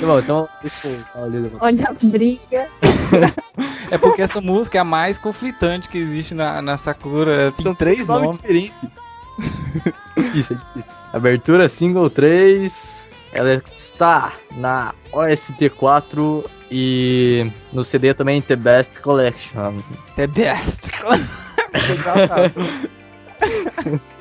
[0.00, 1.28] Bom, então, deixa eu falar.
[1.60, 2.68] Olha a briga.
[3.90, 7.52] É porque essa música é a mais conflitante que existe na, na Sakura.
[7.52, 8.36] Tem São três nomes.
[8.40, 8.72] diferentes.
[10.34, 10.94] Isso, é difícil.
[11.12, 13.08] Abertura single 3.
[13.34, 19.74] Ela está na OST4 e no CD também The Best Collection.
[20.16, 20.90] The best.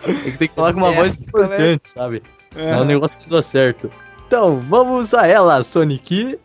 [0.06, 2.22] É que tem que falar com uma The voz importante, sabe?
[2.58, 2.82] Senão É.
[2.82, 3.90] o negócio não dá certo.
[4.28, 6.38] Então, vamos a ela, Sonic.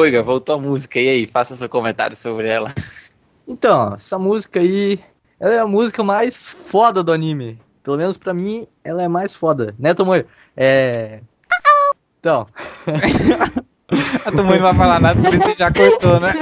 [0.00, 0.98] Goiga, voltou a música.
[0.98, 2.72] E aí, faça seu comentário sobre ela.
[3.46, 4.98] Então, essa música aí,
[5.38, 7.60] ela é a música mais foda do anime.
[7.82, 9.74] Pelo menos pra mim, ela é mais foda.
[9.78, 10.24] Né, Tomoyo?
[10.56, 11.20] É...
[12.18, 12.46] Então,
[14.24, 16.32] A tua mãe não vai falar nada, por isso você já cortou, né?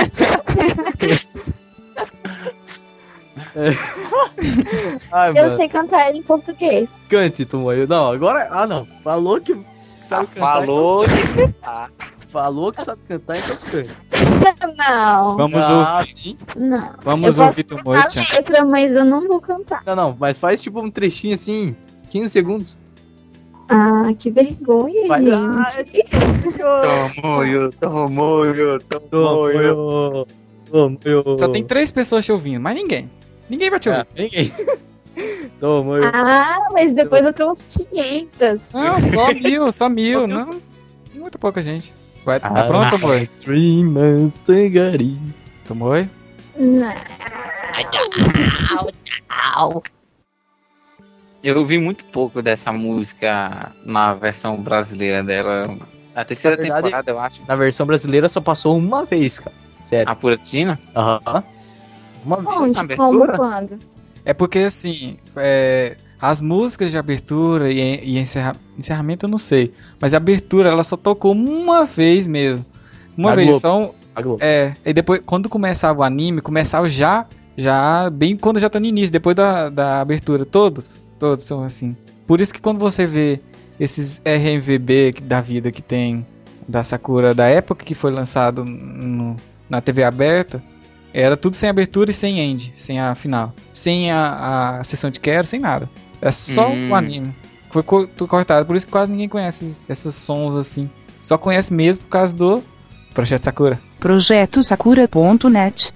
[5.10, 6.88] ai, Eu mano, sei cantar ela em português.
[7.08, 7.88] cante, Tomoyo.
[7.88, 9.58] Não, agora, ah não, falou que
[10.02, 10.64] sabe cantar.
[10.64, 11.04] Falou.
[11.04, 11.92] então-
[12.28, 13.90] falou que sabe cantar, então cante.
[14.76, 16.12] Não, Vamos ah, ouvir.
[16.12, 16.36] sim.
[16.56, 16.94] não.
[17.02, 18.32] Vamos eu ouvir posso Tomoyo, cantar Chan.
[18.32, 19.82] a letra, mas eu não vou cantar.
[19.84, 21.74] Não, não, mas faz tipo um trechinho assim,
[22.10, 22.78] 15 segundos.
[23.68, 26.04] Ah, que vergonha, Vai gente.
[26.58, 29.08] Tomoyo, Tomoyo, Tomoyo.
[29.10, 30.26] Tomoyo.
[30.70, 31.38] Tomoyo.
[31.38, 33.10] Só tem três pessoas te ouvindo, mas ninguém.
[33.48, 34.00] Ninguém vai te ouvir.
[34.00, 34.52] Ah, ninguém.
[35.60, 36.04] Tomoyo.
[36.14, 38.72] Ah, mas depois eu tenho uns 500.
[38.72, 40.26] Não, só mil, só mil.
[40.26, 40.60] Não,
[41.14, 41.92] muito pouca gente.
[42.28, 43.26] Vai, tá Ah, pronto, amor?
[43.40, 45.18] Three months Tegari.
[45.66, 46.06] Tomou?
[46.58, 46.92] Não.
[51.42, 55.74] Eu ouvi muito pouco dessa música na versão brasileira dela.
[56.14, 57.40] A terceira Na verdade- temporada, eu acho.
[57.48, 59.56] Na versão brasileira só passou uma vez, cara.
[59.84, 60.12] Sério.
[60.12, 60.78] A Puratina?
[60.94, 61.42] Aham.
[62.26, 62.56] Uma vez.
[62.58, 62.78] Onde?
[62.80, 63.08] abertura?
[63.08, 63.38] Como?
[63.38, 63.78] Quando?
[64.22, 69.72] É porque assim, é, as músicas de abertura e, e encerra- encerramento eu não sei.
[70.00, 72.64] Mas a abertura ela só tocou uma vez mesmo.
[73.16, 73.60] Uma Na vez, Globo.
[73.60, 74.20] só um- A.
[74.40, 77.24] É, e depois, quando começava o anime, começava já,
[77.56, 80.44] já, bem quando já tá no início, depois da, da abertura.
[80.44, 81.96] Todos, todos são assim.
[82.26, 83.40] Por isso que quando você vê
[83.78, 86.26] esses RMVB da vida que tem
[86.66, 89.36] da Sakura, da época que foi lançado no-
[89.70, 90.62] na TV aberta,
[91.14, 93.54] era tudo sem abertura e sem end, sem a final.
[93.72, 95.88] Sem a, a sessão de quero, sem nada.
[96.20, 96.90] É só Hum.
[96.90, 97.34] o anime.
[97.70, 100.88] Foi co- cortado, por isso que quase ninguém conhece esses, sons assim.
[101.22, 102.62] Só conhece mesmo por causa do
[103.14, 103.78] Projeto Sakura.
[104.00, 105.92] projetosakura.net.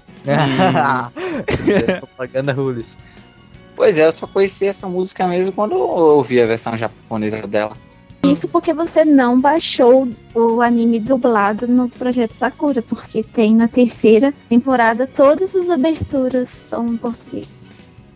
[1.49, 2.99] Isso é propaganda Rules.
[3.75, 7.77] Pois é, eu só conheci essa música mesmo quando eu ouvi a versão japonesa dela.
[8.25, 14.33] Isso porque você não baixou o anime dublado no Projeto Sakura, porque tem na terceira
[14.49, 17.62] temporada todas as aberturas são em português.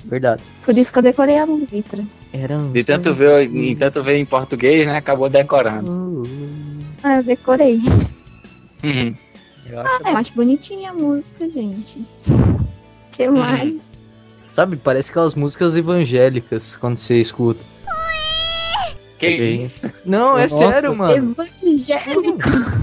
[0.06, 0.42] Verdade.
[0.64, 2.04] Por isso que eu decorei a letra.
[2.32, 4.96] Era um De tanto ver, de tanto ver em português, né?
[4.98, 6.28] Acabou decorando.
[7.02, 7.80] Ah, eu decorei.
[8.84, 9.14] Uhum.
[9.68, 12.04] Eu acho- Ah, eu acho bonitinha a música, gente.
[13.12, 13.82] que mais?
[14.52, 17.60] Sabe, parece aquelas músicas evangélicas quando você escuta.
[19.18, 19.54] Que Ok.
[19.62, 19.90] isso?
[20.04, 20.72] Não, é Nossa.
[20.72, 21.34] sério, mano.
[21.38, 22.38] Evangélico.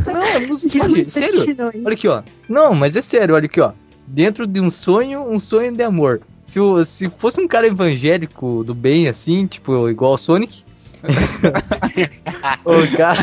[0.06, 0.80] Não, é música.
[1.10, 1.56] Sério?
[1.86, 2.24] Olha aqui, ó.
[2.50, 3.72] Não, mas é sério, olha aqui, ó.
[4.08, 6.22] Dentro de um sonho, um sonho de amor.
[6.46, 10.64] Se, o- se fosse um cara evangélico do bem, assim, tipo, igual o Sonic.
[12.66, 13.20] o cara.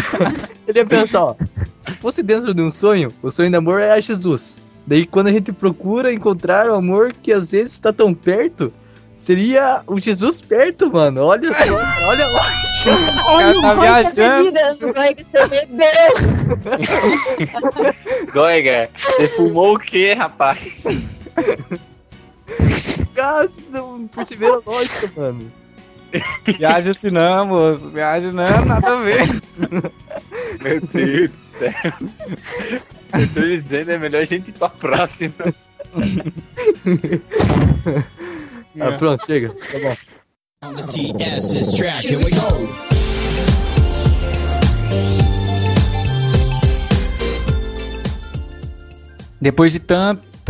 [0.66, 1.34] Ele ia pensar, ó.
[1.80, 4.60] Se fosse dentro de um sonho, o sonho de amor é a Jesus.
[4.86, 8.72] Daí quando a gente procura encontrar o amor que às vezes está tão perto,
[9.16, 11.22] seria o Jesus perto, mano.
[11.24, 11.74] Olha só,
[12.06, 12.50] olha lá.
[12.80, 14.52] cara tá Olha, viajando.
[14.52, 15.88] virando, vai que você bebeu.
[18.32, 20.58] Goiga, você fumou o quê, rapaz?
[23.20, 25.52] Cara, vocês não perceberam a lógica, mano.
[26.58, 27.92] Viaja assim não, moço.
[27.92, 29.26] Viaja não, nada a ver.
[30.62, 31.72] Meu Deus do céu.
[33.12, 35.34] Eu tô dizendo, é melhor a gente ir pra próxima.
[38.80, 39.50] Ah, pronto, chega.
[39.50, 39.96] Tá bom.
[40.64, 42.68] On the TS's track, here we go.
[49.42, 49.80] Depois de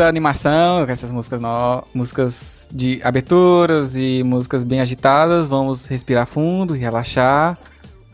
[0.01, 1.85] tanta animação, com essas músicas no...
[1.93, 7.59] músicas de aberturas e músicas bem agitadas, vamos respirar fundo e relaxar.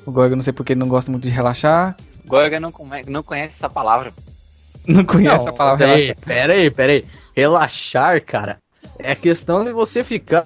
[0.05, 1.97] O Gorga não sei porque não gosta muito de relaxar.
[2.27, 4.13] Goiga não, come- não conhece essa palavra.
[4.87, 6.17] Não conhece a palavra pera relaxar.
[6.25, 7.05] Pera aí, pera aí.
[7.35, 8.59] Relaxar, cara.
[9.01, 10.45] É questão de você ficar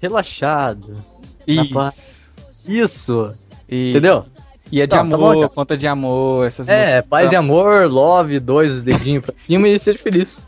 [0.00, 1.02] relaxado.
[1.48, 2.36] Na paz.
[2.64, 2.70] Isso.
[2.72, 3.34] Isso.
[3.68, 3.90] Isso.
[3.90, 4.24] Entendeu?
[4.70, 5.48] E é de Não, tá amor, bom, já.
[5.48, 7.06] conta de amor, essas É, músicas.
[7.10, 10.40] paz e amor, love, dois os dedinhos pra cima e seja feliz.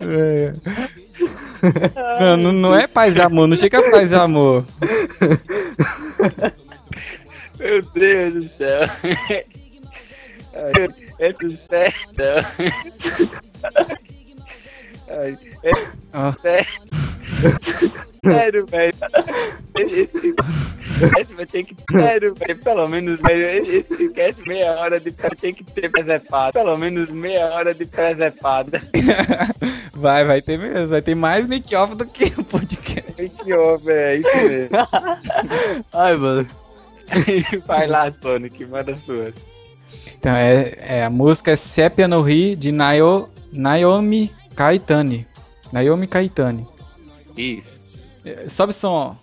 [0.00, 0.52] É.
[2.20, 4.64] Não, não, não é paz e amor, não chega a paz e amor.
[7.58, 8.88] Meu Deus do céu.
[11.18, 12.22] É tudo certo.
[15.10, 15.72] Ai, É
[16.12, 16.34] Ah.
[18.24, 18.94] Sério, velho.
[19.78, 20.34] Esse
[21.14, 21.76] cast vai ter que.
[21.90, 22.58] Sério, velho.
[22.58, 23.44] Pelo menos, velho.
[23.44, 26.52] Esse cast meia hora de vai ter que ter presepada.
[26.52, 28.82] Pelo menos meia hora de presepada.
[29.94, 30.88] Vai, vai ter mesmo.
[30.88, 33.28] Vai ter mais make-off do que o podcast.
[33.28, 34.76] Que homem, é isso mesmo.
[35.92, 36.48] Ai, mano.
[37.66, 39.34] Vai lá, Sonic, manda suas.
[40.18, 45.26] Então, é, é, a música é Sepia no Ri, de Nayo, Naomi Kaitani.
[45.72, 46.66] Naomi Kaitani.
[47.36, 47.77] Isso.
[48.48, 49.16] Sobe o som,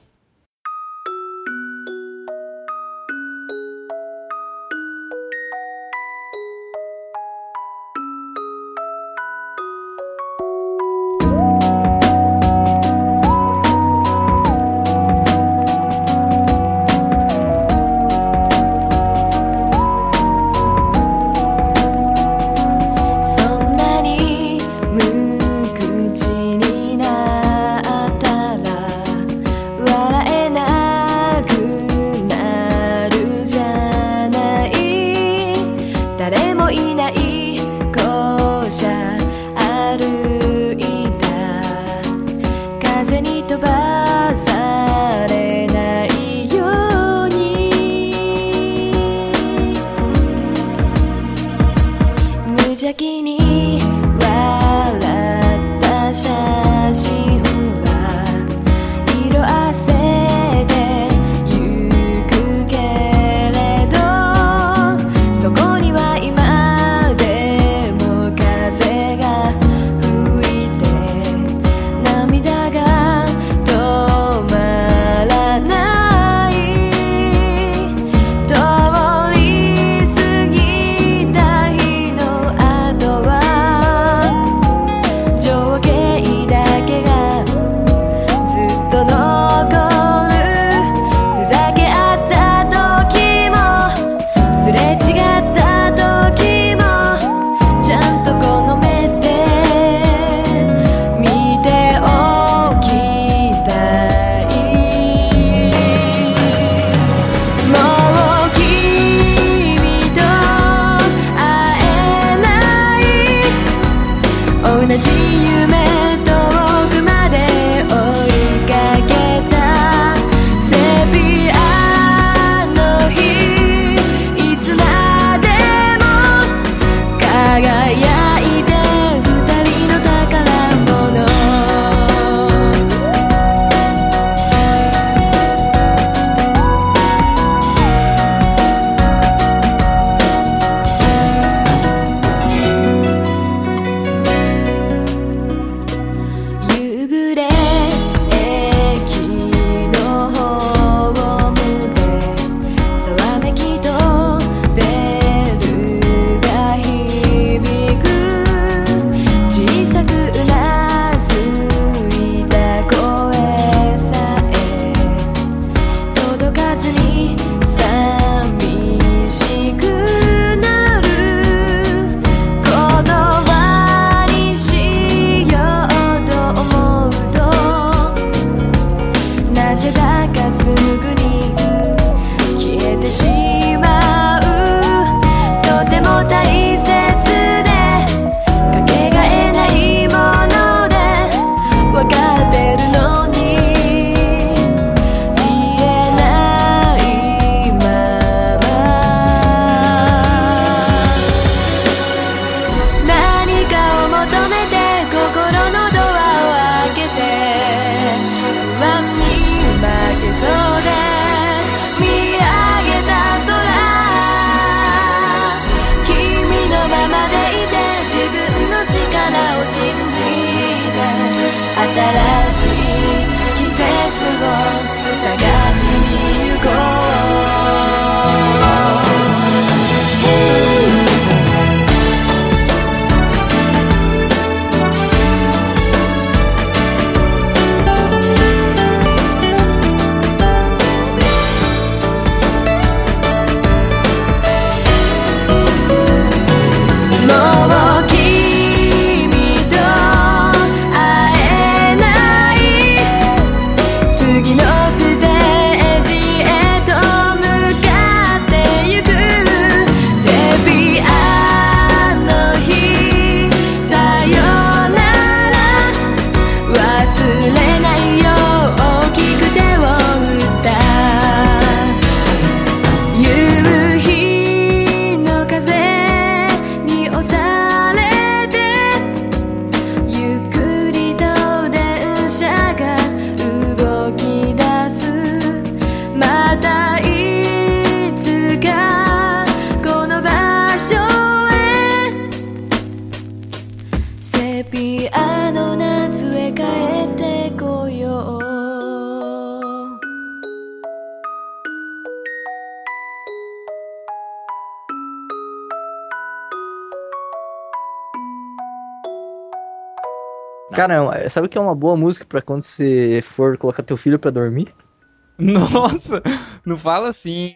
[311.55, 314.75] que é uma boa música pra quando você for colocar teu filho pra dormir?
[315.39, 316.21] Nossa,
[316.65, 317.55] não fala assim.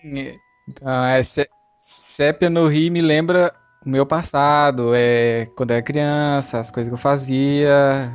[0.82, 3.54] Ah, é sé- Sépia no Rio me lembra
[3.86, 8.10] o meu passado, é quando eu era criança, as coisas que eu fazia.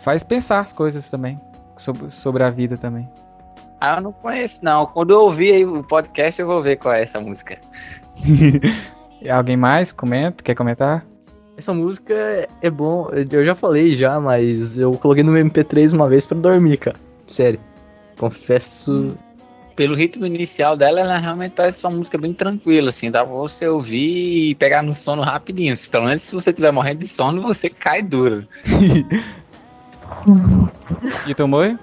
[0.00, 1.40] Faz pensar as coisas também,
[1.76, 3.08] sobre, sobre a vida também.
[3.80, 4.84] Ah, eu não conheço, não.
[4.86, 7.58] Quando eu ouvir aí o podcast, eu vou ver qual é essa música.
[9.32, 10.42] Alguém mais comenta?
[10.44, 11.04] Quer comentar?
[11.58, 12.14] Essa música
[12.62, 16.76] é- bom, eu já falei já, mas eu coloquei no MP3 uma vez pra dormir,
[16.76, 16.96] cara.
[17.26, 17.58] Sério.
[18.16, 19.16] Confesso.
[19.74, 23.10] Pelo ritmo inicial dela, ela realmente parece uma música bem tranquila, assim.
[23.10, 25.76] Dá pra você ouvir e pegar no sono rapidinho.
[25.76, 28.46] Se- Pelo menos se você estiver morrendo de sono, você cai duro.
[31.26, 31.76] E tomou?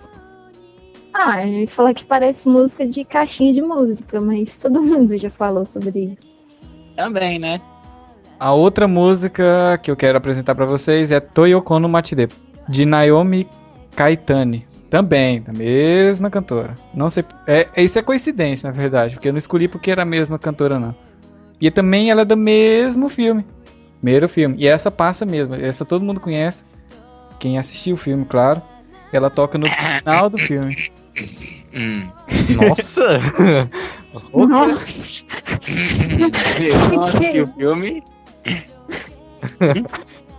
[1.13, 5.29] Ah, a gente fala que parece música de caixinha de música, mas todo mundo já
[5.29, 6.27] falou sobre isso.
[6.95, 7.61] Também, né?
[8.39, 12.27] A outra música que eu quero apresentar pra vocês é Toyoko no Matide,
[12.67, 13.47] de Naomi
[13.95, 14.67] Kaitani.
[14.89, 16.75] Também, da mesma cantora.
[16.93, 17.25] Não sei.
[17.47, 20.79] É, isso é coincidência, na verdade, porque eu não escolhi porque era a mesma cantora,
[20.79, 20.95] não.
[21.59, 23.45] E também ela é do mesmo filme.
[24.01, 24.55] Primeiro filme.
[24.59, 25.55] E essa passa mesmo.
[25.55, 26.65] Essa todo mundo conhece.
[27.39, 28.61] Quem assistiu o filme, claro.
[29.11, 30.91] Ela toca no final do filme.
[31.73, 32.07] Hum.
[32.55, 33.19] Nossa!
[34.33, 35.25] Nossa,
[36.59, 38.03] Eu não assisti o filme.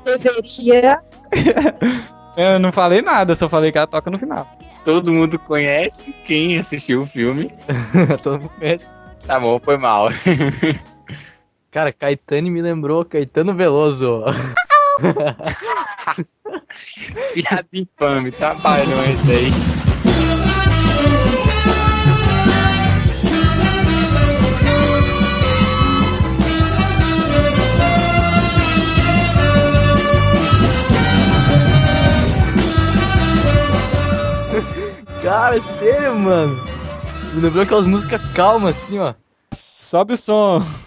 [0.04, 1.00] Deveria.
[2.36, 4.46] Eu não falei nada, só falei que ela toca no final.
[4.84, 7.50] Todo mundo conhece quem assistiu o filme.
[8.22, 8.86] Todo mundo conhece.
[9.26, 10.10] Tá bom, foi mal.
[11.72, 14.22] Cara, Caetano me lembrou Caetano Veloso.
[17.34, 20.05] Piada infame, trabalham esse aí.
[35.26, 36.56] Cara, sério, mano.
[37.34, 39.12] Me lembrou aquelas músicas calmas assim, ó.
[39.52, 40.85] Sobe o som.「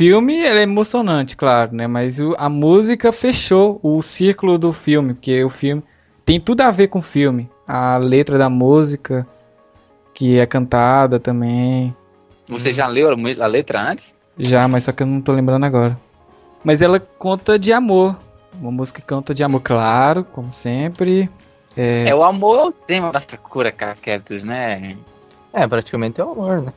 [0.00, 1.86] filme ele é emocionante, claro, né?
[1.86, 5.82] Mas o- a música fechou o círculo do filme, porque o filme
[6.24, 7.50] tem tudo a ver com o filme.
[7.68, 9.26] A letra da música,
[10.14, 11.94] que é cantada também.
[12.48, 14.14] Você já leu a letra antes?
[14.38, 16.00] Já, mas só que eu não tô lembrando agora.
[16.64, 18.16] Mas ela conta de amor.
[18.58, 21.28] Uma música que conta de amor, claro, como sempre.
[21.76, 24.96] É, É, o amor é o tema da Sakura Captors, né?
[25.52, 26.72] É, praticamente é o amor, né?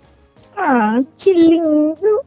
[0.57, 2.21] Ah, que lindo.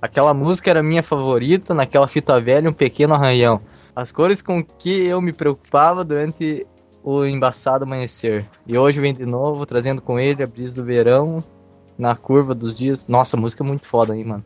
[0.00, 3.60] Aquela música era minha favorita, naquela fita velha, um pequeno arranhão.
[3.96, 6.66] As cores com que eu me preocupava durante
[7.02, 8.48] o embaçado amanhecer.
[8.66, 11.42] E hoje vem de novo, trazendo com ele a brisa do verão,
[11.96, 13.06] na curva dos dias.
[13.06, 14.44] Nossa, a música é muito foda aí, mano.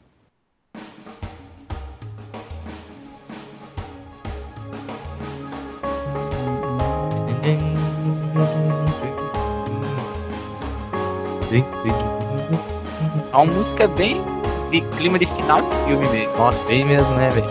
[13.33, 14.23] É uma música bem
[14.71, 16.37] de clima de final de filme mesmo.
[16.39, 17.47] Nossa, bem mesmo, né, velho?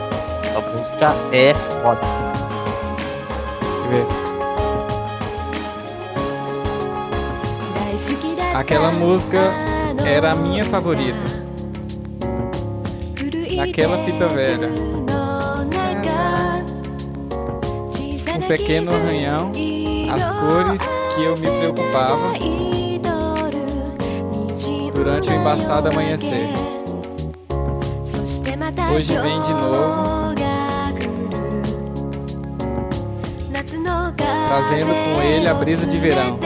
[0.55, 2.01] A música é foda.
[8.53, 9.37] Aquela música
[10.05, 11.17] era a minha favorita.
[13.55, 14.69] Naquela fita velha.
[18.35, 19.51] Um pequeno arranhão,
[20.13, 20.81] as cores
[21.13, 22.37] que eu me preocupava
[24.97, 26.47] durante o embaçado amanhecer.
[28.95, 30.33] Hoje vem de novo,
[34.49, 36.39] trazendo com ele a brisa de verão.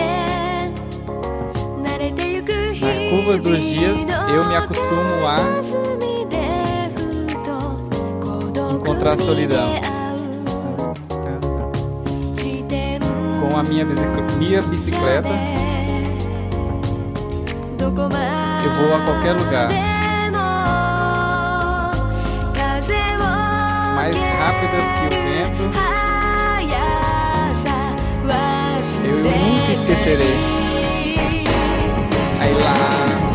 [2.82, 5.38] Na curva dos dias, eu me acostumo a
[8.74, 9.70] encontrar solidão.
[13.39, 15.30] Com a minha, bicic- minha bicicleta,
[18.64, 19.70] eu vou a qualquer lugar.
[23.95, 25.64] Mais rápidas que o vento,
[29.03, 30.36] eu nunca esquecerei.
[32.39, 32.74] Aí lá,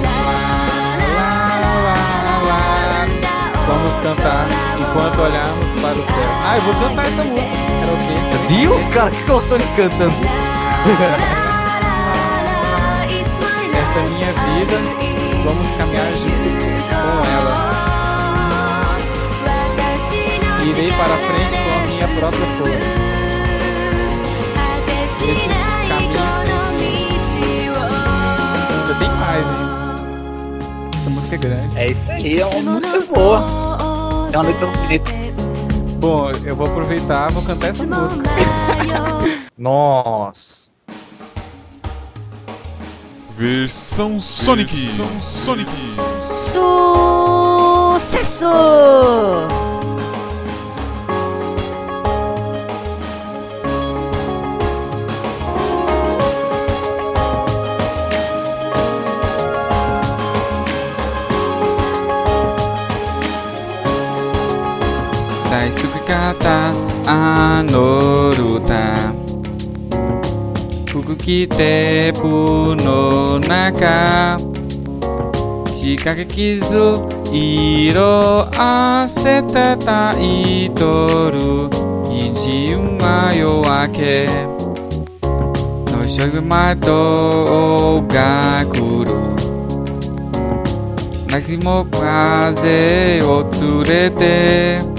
[0.03, 0.19] lá,
[1.15, 1.31] lá,
[1.69, 3.07] lá, lá,
[3.67, 4.47] vamos cantar
[4.79, 6.29] enquanto olharmos para o céu.
[6.43, 7.57] Ah, eu vou cantar essa música.
[7.83, 8.15] Era o quê?
[8.55, 9.41] Deus, cara, que é o
[9.77, 10.15] cantando?
[13.81, 15.06] Essa é minha vida,
[15.47, 17.55] vamos caminhar junto com ela.
[20.65, 22.95] Irei para frente com a minha própria força.
[25.25, 25.49] Esse
[25.89, 27.07] caminho sem fim.
[28.81, 29.67] Ainda tem mais, hein?
[30.97, 31.79] Essa música é grande.
[31.79, 33.39] É isso aí, é uma música boa.
[34.33, 35.13] É uma letra bonita.
[36.01, 38.25] Bom, eu vou aproveitar, vou cantar essa música.
[39.57, 40.56] Nossa.
[43.39, 44.75] Versão Sonic.
[44.75, 45.71] Versão Sonic.
[47.93, 48.47] Sucesso!
[65.51, 66.73] Daisukikata
[67.07, 68.07] anoruta
[71.07, 74.39] くテープの中
[75.73, 76.99] 仕掛け傷
[77.33, 81.69] 色あせたタイトル
[82.09, 84.29] 虹馬夜明け
[85.93, 89.13] のしょぐ窓が来る
[91.29, 93.49] 夏も風を
[93.85, 94.96] 連れて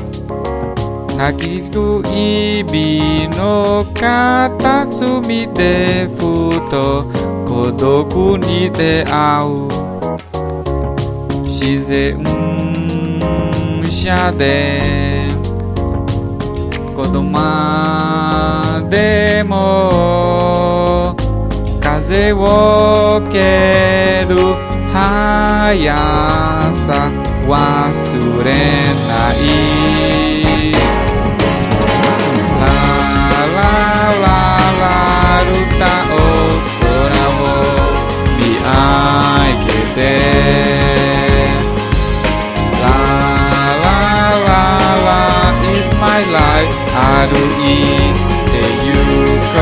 [1.17, 7.07] 泣きくいびの片隅でふと
[7.43, 9.87] 孤独に出会う。
[11.45, 12.23] 自然
[13.89, 15.31] 車で
[16.95, 17.39] 子供
[18.89, 21.15] でも
[21.81, 24.35] 風を蹴る
[24.93, 25.95] 速
[26.75, 27.11] さ
[27.47, 31.06] 忘れない。
[45.77, 47.65] Is my life 歩い
[48.49, 48.93] てゆ
[49.53, 49.57] こ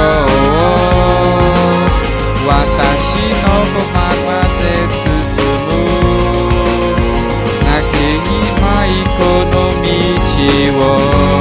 [2.42, 4.30] う私の鼓膜ま
[4.60, 4.64] で
[4.94, 5.06] 進
[5.66, 5.70] む
[7.64, 8.30] なけに
[8.62, 9.20] まいこ
[9.52, 9.88] の道
[10.80, 11.35] を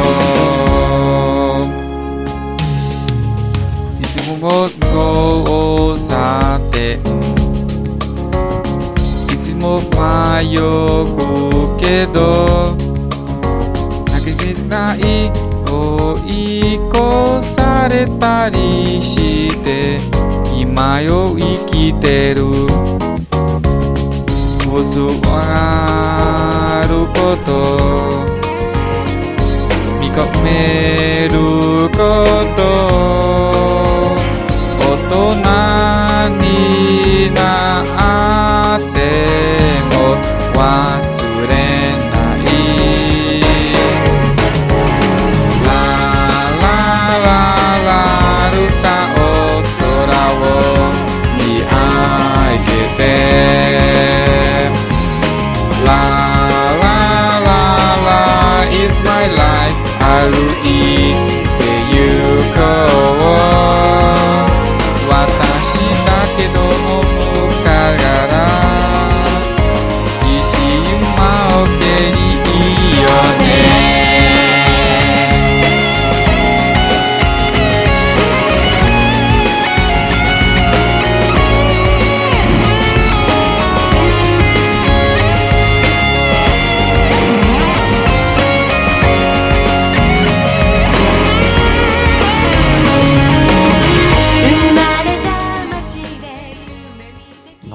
[10.35, 12.75] 迷くけど
[14.07, 15.31] 泣きない
[15.65, 16.93] 追い越
[17.41, 20.01] されたりして
[20.59, 22.43] 今よ生きてる。
[24.75, 27.49] 教わること
[30.01, 30.05] 認
[30.43, 31.35] める
[31.91, 31.97] こ
[32.57, 32.61] と
[34.81, 35.15] 大人
[36.43, 37.85] になっ
[38.19, 38.24] て
[40.55, 41.34] croix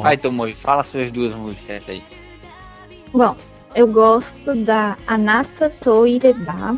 [0.10, 2.04] Vai, Tomoe, fala suas duas músicas aí.
[3.14, 3.36] Bom,
[3.76, 6.76] eu gosto da Anata Toireba,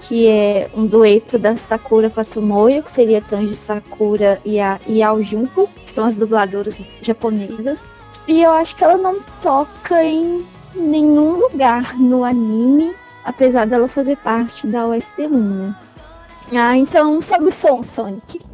[0.00, 4.80] que é um dueto da Sakura com a Tomoyo, que seria Tanji Sakura e a
[4.88, 7.86] Yao Junko, que são as dubladoras japonesas.
[8.26, 10.44] E eu acho que ela não toca em
[10.74, 12.92] nenhum lugar no anime,
[13.24, 15.76] apesar dela fazer parte da OST1, né?
[16.56, 18.47] Ah, então sobe o som, Sonic.「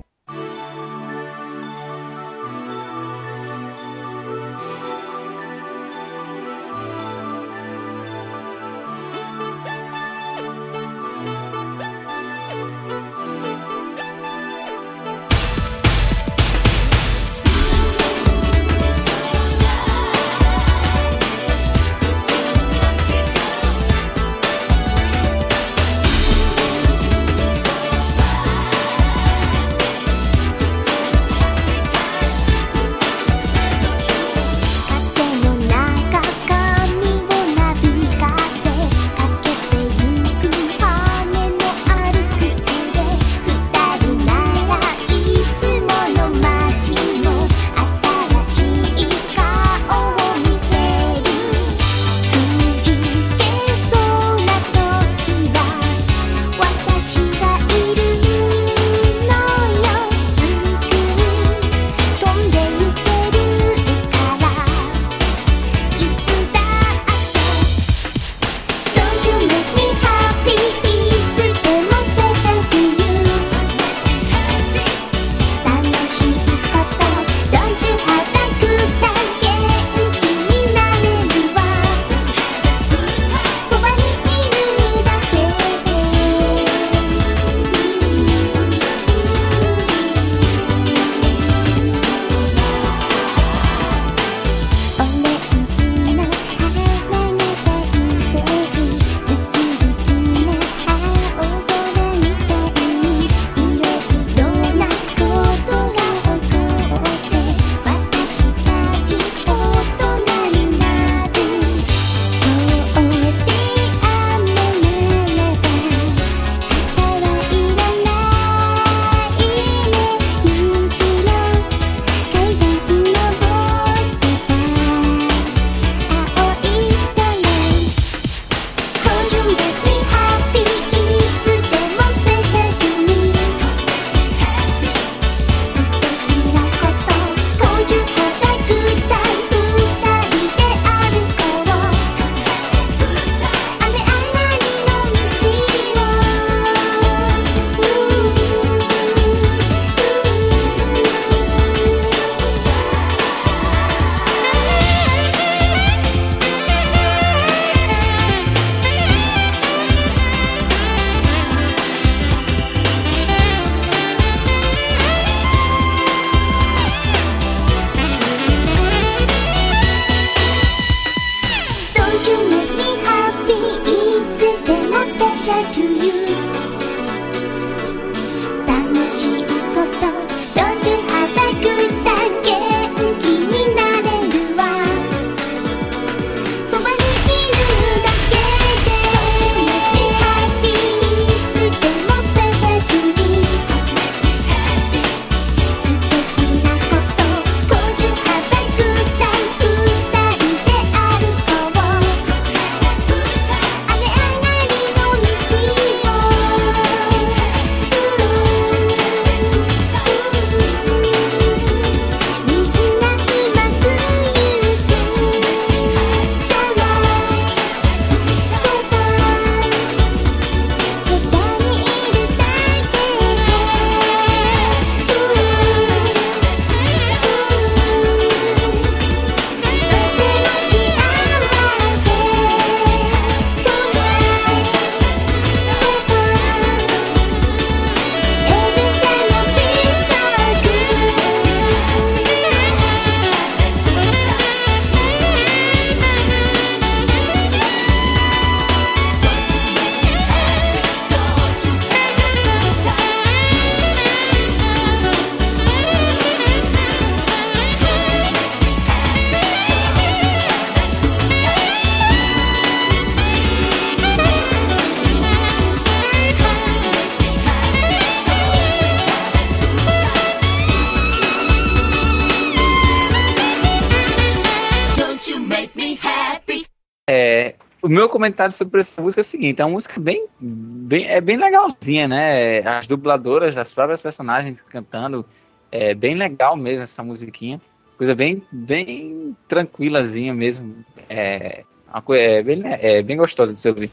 [277.94, 281.36] meu comentário sobre essa música é o seguinte: é uma música bem, bem, é bem
[281.36, 282.58] legalzinha, né?
[282.60, 285.24] As dubladoras, as próprias personagens cantando,
[285.70, 287.60] é bem legal mesmo essa musiquinha.
[287.96, 290.84] Coisa bem, bem tranquilazinha mesmo.
[291.08, 293.90] É, uma é, bem, é bem gostosa de se ouvir.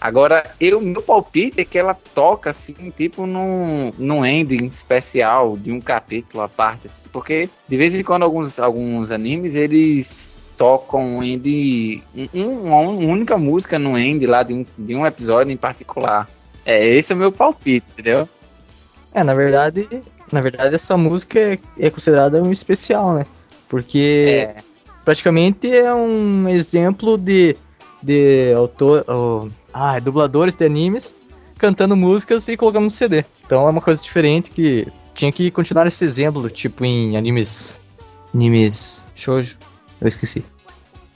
[0.00, 5.70] Agora, eu, meu palpite é que ela toca assim, tipo num, num ending especial de
[5.70, 6.88] um capítulo à parte.
[6.88, 12.02] assim, porque de vez em quando alguns, alguns animes eles tocam um end,
[12.34, 16.28] um- uma única música no end lá de um, de um episódio em particular.
[16.64, 18.28] É, esse é o meu palpite, entendeu?
[19.12, 19.88] É, na verdade,
[20.32, 23.26] na verdade essa música é, é considerada um especial, né?
[23.68, 24.62] Porque É,
[25.04, 27.56] praticamente é um exemplo de,
[28.02, 31.14] de autor, ó, ah, dubladores de animes
[31.58, 33.24] cantando músicas e colocando no CD.
[33.46, 37.76] Então é uma coisa diferente que tinha que continuar esse exemplo, tipo em animes.
[38.34, 39.04] Animes.
[39.14, 39.56] Shoujo.
[40.00, 40.44] Eu esqueci.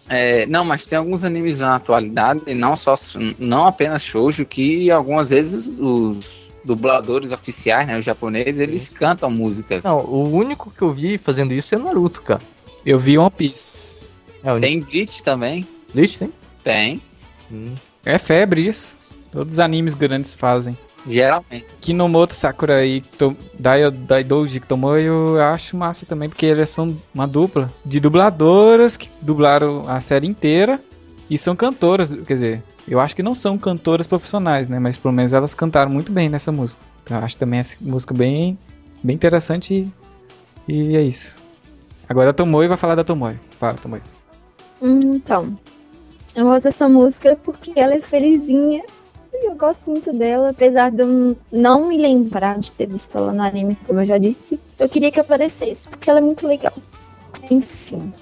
[0.09, 2.95] É, não, mas tem alguns animes na atualidade, e não só
[3.39, 9.85] não apenas shoujo, que algumas vezes os dubladores oficiais, né, os japoneses, eles cantam músicas.
[9.85, 12.41] Não, o único que eu vi fazendo isso é Naruto, cara.
[12.87, 14.13] Eu vi One Piece.
[14.43, 16.33] É Tem Bleach também, Bleach, tem?
[16.65, 17.03] tem,
[18.05, 18.97] É febre isso.
[19.31, 20.77] Todos os animes grandes fazem.
[21.07, 21.67] Geralmente.
[21.81, 27.27] Kinomoto Sakura e to, Dai, Daidouji Tomoyo eu acho massa também, porque eles são uma
[27.27, 30.81] dupla de dubladoras que dublaram a série inteira
[31.31, 35.13] e são cantoras, quer dizer, eu acho que não são cantoras profissionais, né, mas pelo
[35.13, 36.81] menos elas cantaram muito bem nessa música.
[37.05, 38.59] Então, eu acho também essa música bem,
[39.03, 39.93] bem interessante
[40.67, 41.43] e, e é isso.
[42.09, 43.39] Agora a Tomoyo vai falar da Tomoyo.
[43.61, 43.77] Fala.
[44.81, 45.59] Hum, Então,
[46.35, 48.85] eu gosto dessa música porque ela é felizinha.
[49.33, 53.43] Eu gosto muito dela, apesar de eu não me lembrar de ter visto ela no
[53.43, 54.59] anime, como eu já disse.
[54.79, 56.73] Eu queria que aparecesse, porque ela é muito legal.
[57.51, 58.13] Enfim.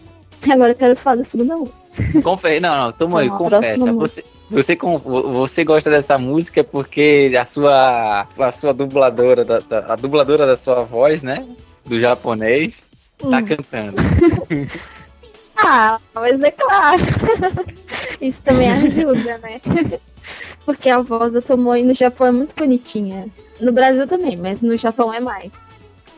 [0.50, 1.76] Agora eu quero falar da segunda música.
[2.22, 3.92] Confe não, não, toma aí, confessa.
[3.94, 9.96] Você, você, você gosta dessa música porque a sua, a sua dubladora, da, da- a
[9.96, 11.46] dubladora da sua voz, né?
[11.86, 12.84] Do japonês,
[13.18, 13.44] tá Hum.
[13.44, 13.96] cantando.
[15.58, 17.02] Ah, mas é claro.
[18.20, 19.58] Isso também ajuda, né?
[20.66, 23.26] Porque a voz da Tomoe no Japão é muito bonitinha.
[23.60, 25.50] No Brasil também, mas no Japão é mais.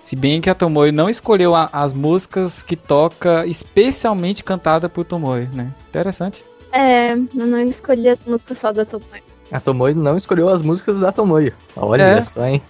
[0.02, 5.04] Se bem que a Tomoyo não escolheu a- as músicas que toca especialmente cantada por
[5.04, 5.72] Tomoyo, né?
[5.90, 6.42] Interessante.
[6.72, 9.22] É, eu não escolhi as músicas só da Tomoe.
[9.52, 11.52] A Tomoyo não escolheu as músicas da Tomoyo.
[11.76, 12.22] Olha É.
[12.22, 12.62] só, hein?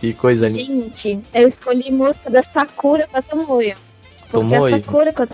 [0.00, 0.64] Que coisa linda.
[0.64, 3.76] Gente, eu escolhi música da Sakura com a Tomoyo.
[4.30, 4.74] Porque Tomoyo?
[4.74, 5.26] a Sakura com a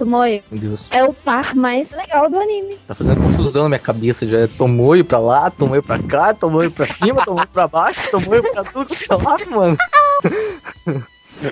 [0.53, 0.89] Deus.
[0.93, 2.77] é o par mais legal do anime.
[2.87, 4.27] Tá fazendo confusão na minha cabeça.
[4.29, 8.43] Já é Tomoyo pra lá, Tomoyo pra cá, Tomoyo pra cima, Tomoyo pra baixo, Tomoyo
[8.53, 9.77] pra tudo que é lado, mano.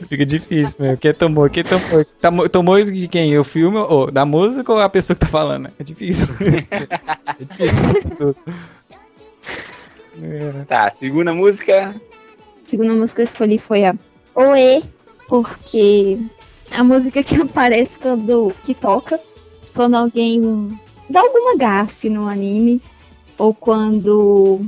[0.09, 0.97] Fica difícil, meu.
[0.97, 1.51] Quem é Tomoyo?
[1.51, 2.07] Quem é Tomoyo?
[2.21, 3.37] Tamo- Tomoyo de quem?
[3.37, 5.69] O filme, ou da música ou a pessoa que tá falando?
[5.79, 6.27] É difícil.
[7.59, 7.67] é
[7.99, 8.37] difícil.
[10.23, 10.65] É.
[10.69, 11.89] Tá, segunda música.
[11.89, 13.95] A segunda música que eu escolhi foi a
[14.35, 14.85] Oe,
[15.27, 16.19] porque
[16.73, 19.21] a música que aparece quando que toca,
[19.75, 20.41] quando alguém
[21.09, 22.81] dá alguma gafe no anime,
[23.39, 24.61] ou quando.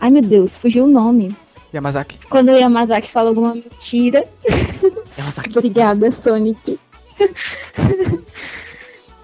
[0.00, 1.34] Ai meu Deus, fugiu o nome.
[1.72, 2.18] Yamazaki.
[2.28, 4.28] Quando o Yamazaki fala alguma mentira.
[5.16, 5.56] Yamazaki.
[5.56, 6.78] Obrigada, Sonic.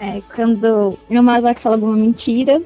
[0.00, 2.62] é, quando o Yamazaki fala alguma mentira,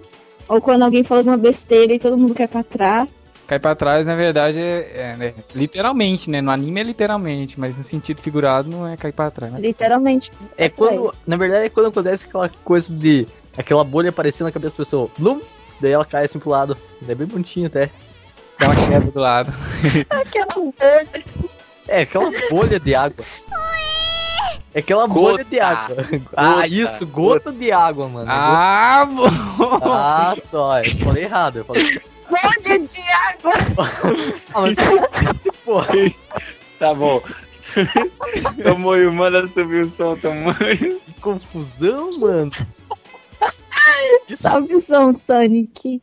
[0.48, 3.08] ou quando alguém fala alguma besteira e todo mundo cai pra trás.
[3.52, 6.40] Cai pra trás, na verdade, é, é, né, literalmente, né?
[6.40, 9.52] No anime é literalmente, mas no sentido figurado não é cair pra trás.
[9.52, 9.60] Né?
[9.60, 10.32] Literalmente.
[10.56, 14.78] É quando, na verdade, é quando acontece aquela coisa de aquela bolha aparecendo na cabeça
[14.78, 15.10] da pessoa.
[15.18, 15.42] Blum,
[15.82, 16.78] daí ela cai assim pro lado.
[17.06, 17.90] É bem bonitinho até.
[18.58, 19.52] Uma quebra do lado.
[20.08, 21.08] Aquela bolha.
[21.88, 23.24] É, aquela bolha de água.
[24.72, 25.96] É aquela bolha de água.
[26.34, 28.28] Ah, isso, gota de água, mano.
[28.30, 29.78] Ah, bom!
[29.82, 31.58] Ah, só, eu falei errado.
[31.58, 32.00] Eu falei.
[32.32, 33.52] Bolha de água!
[34.54, 34.78] Ah, mas
[35.30, 35.92] isso, porra?
[36.78, 37.20] Tá bom.
[38.62, 41.00] Tomoyo, manda subir o som, Tomoyo.
[41.00, 42.50] Que confusão, mano.
[44.34, 46.02] Salve o som, Sonic.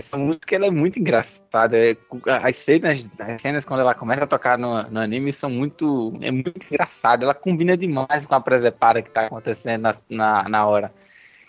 [0.00, 1.78] Essa música ela é muito engraçada.
[1.78, 1.96] É,
[2.42, 6.12] As cenas, as cenas quando ela começa a tocar no, no anime são muito.
[6.20, 7.24] É muito engraçada.
[7.24, 10.92] Ela combina demais com a presepada que tá acontecendo na, na, na hora.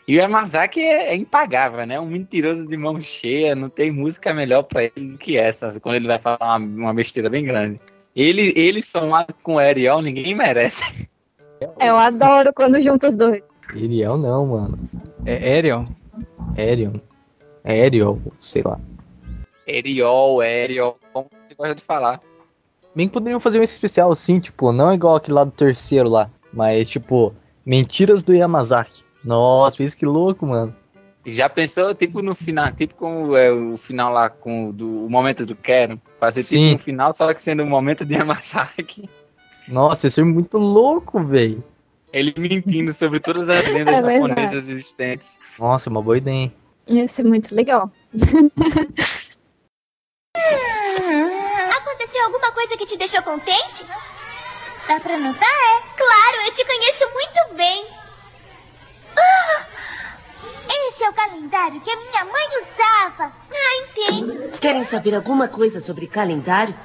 [0.08, 2.00] E o Yamazaki é, é impagável, né?
[2.00, 3.56] Um mentiroso de mão cheia.
[3.56, 5.80] Não tem música melhor pra ele do que essa.
[5.80, 7.80] Quando ele vai falar uma, uma besteira bem grande.
[8.16, 11.08] Ele, ele somado com o Ariel, ninguém merece.
[11.80, 13.42] Eu adoro quando junta os dois.
[13.70, 14.80] Ariel não, mano.
[15.26, 15.86] É Ariel?
[16.58, 16.94] Ariel.
[17.64, 18.80] Ariel, sei lá.
[19.68, 22.22] Ariel, Ariel, como você gosta de falar.
[22.96, 26.30] Bem que poderiam fazer um especial assim, tipo, não igual aquele lá do terceiro lá,
[26.54, 27.34] mas tipo,
[27.66, 29.04] mentiras do Yamazaki.
[29.24, 30.76] Nossa, pensa que louco, mano.
[31.26, 35.10] Já pensou, tipo, no final, tipo como é o final lá com o do, o
[35.10, 36.02] momento do Kero?
[36.20, 36.72] Fazer Sim.
[36.72, 39.08] tipo um final, só que sendo o momento de Yamasaki.
[39.68, 41.64] Nossa, isso é muito louco, velho.
[42.12, 44.36] Ele mentindo sobre todas as lendas É verdade.
[44.36, 45.40] japonesas existentes.
[45.58, 46.54] Nossa, uma boa ideia, hein?
[46.88, 47.92] Ia ser muito legal.
[51.78, 53.86] Aconteceu alguma coisa que te deixou contente?
[54.88, 55.82] Dá pra notar, é?
[55.96, 57.86] Claro, eu te conheço muito bem.
[59.18, 59.66] Ah,
[60.92, 63.32] esse é o calendário que a minha mãe usava.
[63.50, 64.58] Ah, entendo.
[64.60, 66.76] Querem saber alguma coisa sobre calendário?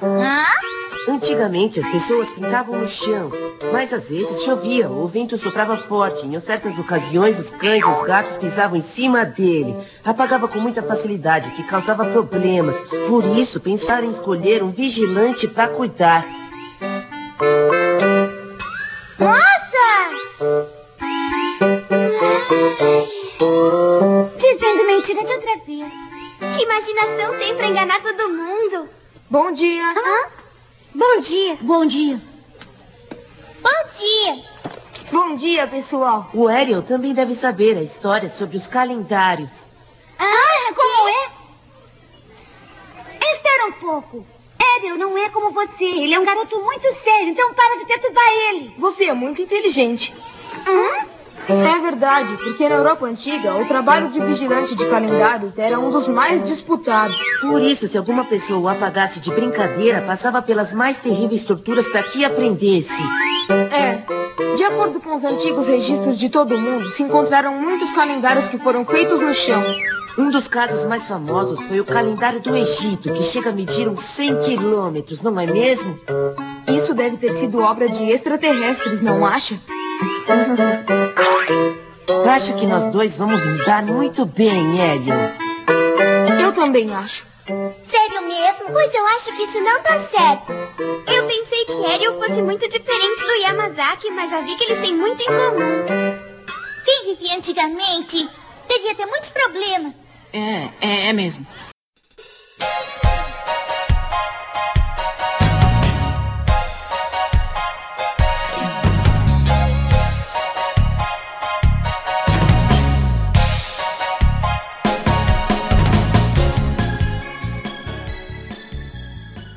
[1.09, 3.31] Antigamente as pessoas pintavam no chão,
[3.73, 6.27] mas às vezes chovia ou o vento soprava forte.
[6.27, 9.77] Em certas ocasiões, os cães e os gatos pisavam em cima dele.
[10.05, 12.77] Apagava com muita facilidade, o que causava problemas.
[13.09, 16.25] Por isso, pensaram em escolher um vigilante para cuidar.
[19.19, 19.47] Nossa!
[25.07, 25.93] mentiras outra vez.
[26.57, 28.89] Que imaginação tem pra enganar todo mundo?
[29.31, 29.85] Bom dia.
[29.93, 30.31] Hã?
[30.95, 31.59] Bom dia.
[31.61, 32.21] Bom dia.
[33.63, 34.45] Bom dia.
[35.13, 36.29] Bom dia, pessoal.
[36.35, 39.69] O Ariel também deve saber a história sobre os calendários.
[40.19, 41.31] Ah, como é?
[43.33, 44.27] Espera um pouco.
[44.77, 45.85] Ariel não é como você.
[45.85, 48.75] Ele é um garoto muito sério, então para de perturbar ele.
[48.77, 50.13] Você é muito inteligente.
[50.67, 51.16] Hã?
[51.49, 56.09] É verdade, porque na Europa Antiga, o trabalho de vigilante de calendários era um dos
[56.09, 57.21] mais disputados.
[57.41, 62.03] Por isso, se alguma pessoa o apagasse de brincadeira, passava pelas mais terríveis torturas para
[62.03, 63.03] que aprendesse.
[63.71, 64.03] É.
[64.57, 68.85] De acordo com os antigos registros de todo mundo, se encontraram muitos calendários que foram
[68.85, 69.63] feitos no chão.
[70.19, 74.01] Um dos casos mais famosos foi o calendário do Egito, que chega a medir uns
[74.01, 75.97] 100 quilômetros, não é mesmo?
[76.67, 79.61] Isso deve ter sido obra de extraterrestres, não acha?
[82.37, 85.33] Acho que nós dois vamos nos dar muito bem, Ariel.
[86.39, 87.25] Eu também acho.
[87.83, 88.73] Sério mesmo?
[88.73, 90.53] Pois eu acho que isso não tá certo.
[90.53, 94.95] Eu pensei que Ariel fosse muito diferente do Yamazaki, mas já vi que eles têm
[94.95, 95.87] muito em comum.
[96.85, 98.29] Quem vivia antigamente
[98.69, 99.95] devia ter muitos problemas.
[100.33, 101.47] É, é, é mesmo.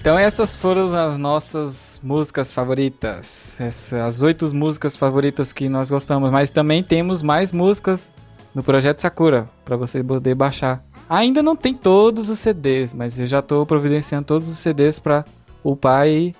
[0.09, 3.61] Então essas foram as nossas músicas favoritas.
[3.61, 6.31] Essas, as oito músicas favoritas que nós gostamos.
[6.31, 8.15] Mas também temos mais músicas
[8.55, 10.83] no Projeto Sakura para você poder baixar.
[11.07, 15.23] Ainda não tem todos os CDs, mas eu já estou providenciando todos os CDs para
[15.63, 16.35] upar e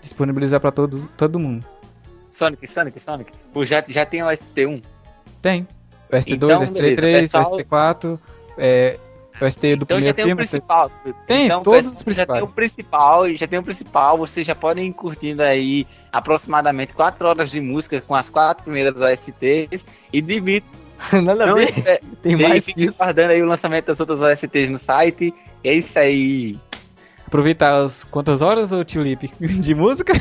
[0.00, 1.64] disponibilizar para todo, todo mundo.
[2.32, 3.32] Sonic, Sonic, Sonic.
[3.52, 4.82] Pô, já, já tem o ST1?
[5.40, 5.68] Tem.
[6.10, 8.18] O ST2, Então, ST3, beleza, pessoal- o ST4,
[8.58, 8.98] é,
[9.44, 10.90] o ST do Então já primeiro tem o principal.
[11.26, 12.28] Tem, então, todos os principais.
[12.28, 14.18] Já tem o principal, já tem o principal.
[14.18, 19.00] Vocês já podem ir curtindo aí aproximadamente 4 horas de música com as quatro primeiras
[19.00, 20.64] OSTs e divide.
[21.22, 21.72] Nada a ver.
[21.86, 22.98] é- Tem mais que isso.
[22.98, 25.34] guardando aí o lançamento das outras OSTs no site.
[25.64, 26.58] É isso aí.
[27.26, 30.12] Aproveitar as quantas horas, ô Tio Lipe, de música?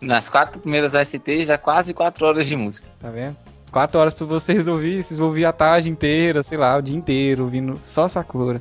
[0.00, 2.86] Nas quatro primeiras OSTs, já quase 4 horas de música.
[3.00, 3.36] Tá vendo?
[3.70, 6.96] Quatro horas pra vocês ouvir, vocês vão ouvir a tarde inteira, sei lá, o dia
[6.96, 8.60] inteiro, ouvindo só Sakura.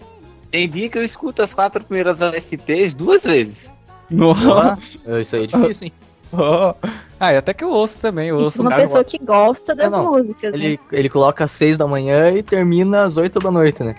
[0.51, 3.71] Tem dia que eu escuto as quatro primeiras OSTs duas vezes.
[4.09, 4.77] Nossa.
[5.21, 5.93] Isso aí é difícil, hein?
[6.31, 6.75] Oh.
[7.19, 10.03] Ah, e até que eu ouço também, eu ouço Uma pessoa que gosta das Não,
[10.03, 10.11] não.
[10.11, 10.51] músicas.
[10.51, 10.59] né?
[10.59, 13.95] Ele, ele coloca às 6 da manhã e termina às 8 da noite, né?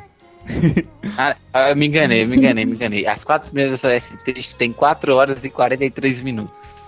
[1.53, 3.05] Ah, eu me enganei, me enganei, me enganei.
[3.05, 6.80] As quatro primeiras OSTs tem 4 horas e 43 minutos.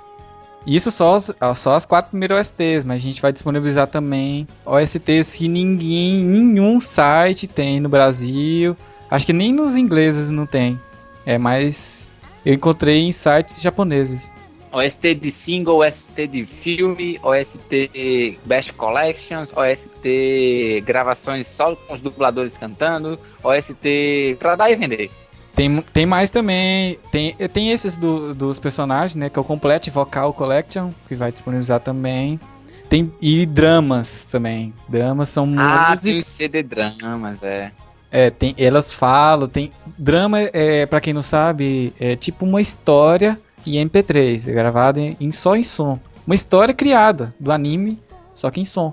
[0.67, 4.47] Isso só as, ah, só as quatro primeiras OSTs, mas a gente vai disponibilizar também
[4.65, 8.77] OSTs que ninguém, nenhum site tem no Brasil.
[9.11, 10.79] Acho que nem nos ingleses não tem.
[11.27, 12.13] É mais.
[12.45, 14.31] Eu encontrei em sites japoneses.
[14.73, 22.57] OST de single, OST de filme, OST Best Collections, OST gravações só com os dubladores
[22.57, 25.11] cantando, OST pra dar e vender.
[25.55, 26.99] Tem, tem mais também.
[27.11, 29.29] Tem, tem esses do- dos personagens, né?
[29.29, 32.41] Que é o Complete Vocal Collection, que vai disponibilizar também.
[32.89, 34.73] Tem, e dramas também.
[34.89, 36.03] Dramas são Ah, músicas.
[36.03, 37.71] tem CD dramas, é.
[38.11, 39.73] É, tem, elas falam, tem.
[39.99, 45.17] Drama, é, pra quem não sabe, é tipo uma história em MP3, é gravada em,
[45.21, 45.99] em- só em som.
[46.27, 47.99] Uma história criada do anime,
[48.35, 48.93] só que em som.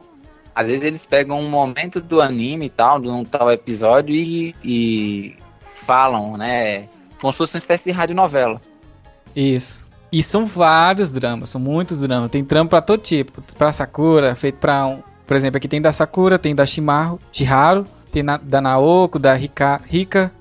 [0.55, 4.55] Às vezes eles pegam um momento do anime e tal, de um tal episódio e,
[4.63, 5.35] e
[5.79, 6.87] falam, né?
[7.19, 8.61] Como se fosse uma espécie de radionovela.
[9.35, 9.87] Isso.
[10.11, 12.31] E são vários dramas, são muitos dramas.
[12.31, 13.41] Tem drama pra todo tipo.
[13.57, 15.03] Pra Sakura, feito pra um.
[15.27, 19.33] Por exemplo, aqui tem da Sakura, tem da Shimaru, Shiharu, tem na- da Naoko, da
[19.35, 20.31] Rika, Rika,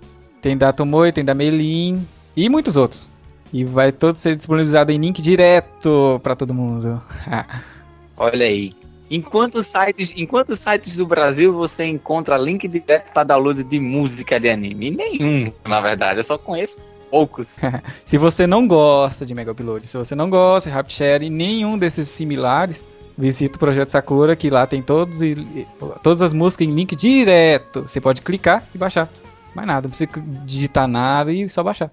[0.41, 3.07] tem da Tomoe, tem da Meilin e muitos outros.
[3.53, 7.03] E vai todo ser disponibilizado em link direto pra todo mundo.
[8.17, 8.73] Olha aí.
[9.11, 13.81] Em quantos sites, em quantos sites do Brasil você encontra link direto para download de
[13.81, 14.91] música de anime?
[14.91, 16.21] Nenhum, na verdade.
[16.21, 16.77] Eu só conheço
[17.11, 17.57] poucos.
[18.05, 21.79] se você não gosta de Mega Upload, se você não gosta de Rapshare e nenhum
[21.79, 22.85] desses similares,
[23.17, 25.67] visita o Projeto Sakura, que lá tem todos e-
[26.03, 27.83] todas as músicas em link direto.
[27.83, 29.09] Você pode clicar e baixar.
[29.55, 30.11] Mais nada, não precisa
[30.45, 31.91] digitar nada e só baixar.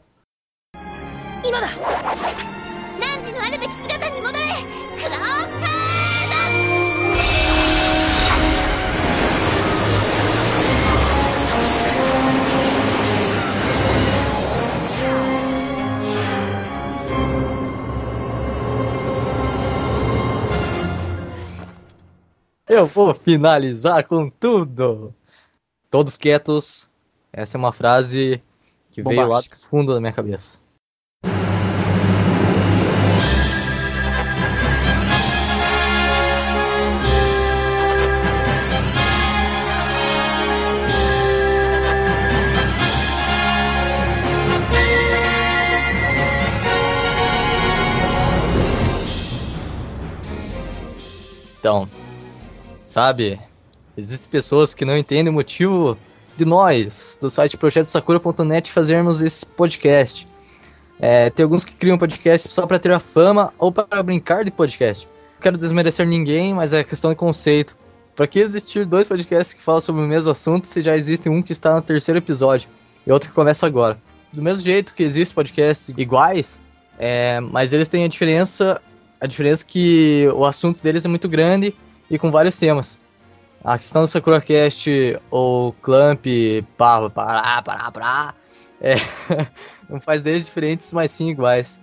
[22.68, 25.14] Eu vou finalizar com tudo.
[25.90, 26.90] Todos quietos.
[27.32, 28.42] Essa é uma frase
[28.90, 29.56] que veio lá Bombástica.
[29.56, 30.60] do fundo da minha cabeça.
[51.60, 51.90] Então,
[52.96, 53.38] sabe,
[53.98, 55.98] existem pessoas que não entendem o motivo
[56.38, 60.26] de nós, do site projetosakura.net, fazermos esse podcast.
[60.98, 64.52] É, tem alguns que criam podcast só para ter a fama ou para brincar de
[64.52, 65.06] podcast.
[65.34, 67.76] Não quero desmerecer ninguém, mas é questão de conceito.
[68.16, 71.42] Para que existir dois podcasts que falam sobre o mesmo assunto se já existe um
[71.42, 72.70] que está no terceiro episódio
[73.06, 73.98] e outro que começa agora?
[74.32, 76.62] Do mesmo jeito que existem podcasts iguais,
[76.98, 78.82] é, mas eles têm a diferença,
[79.20, 81.76] a diferença que o assunto deles é muito grande
[82.10, 83.00] e com vários temas.
[83.64, 86.26] A questão do SakuraCast ou Clamp,
[86.78, 88.36] pá, pará, pará, pará,
[88.80, 88.96] é,
[89.90, 91.82] não faz deles diferentes, mas sim iguais.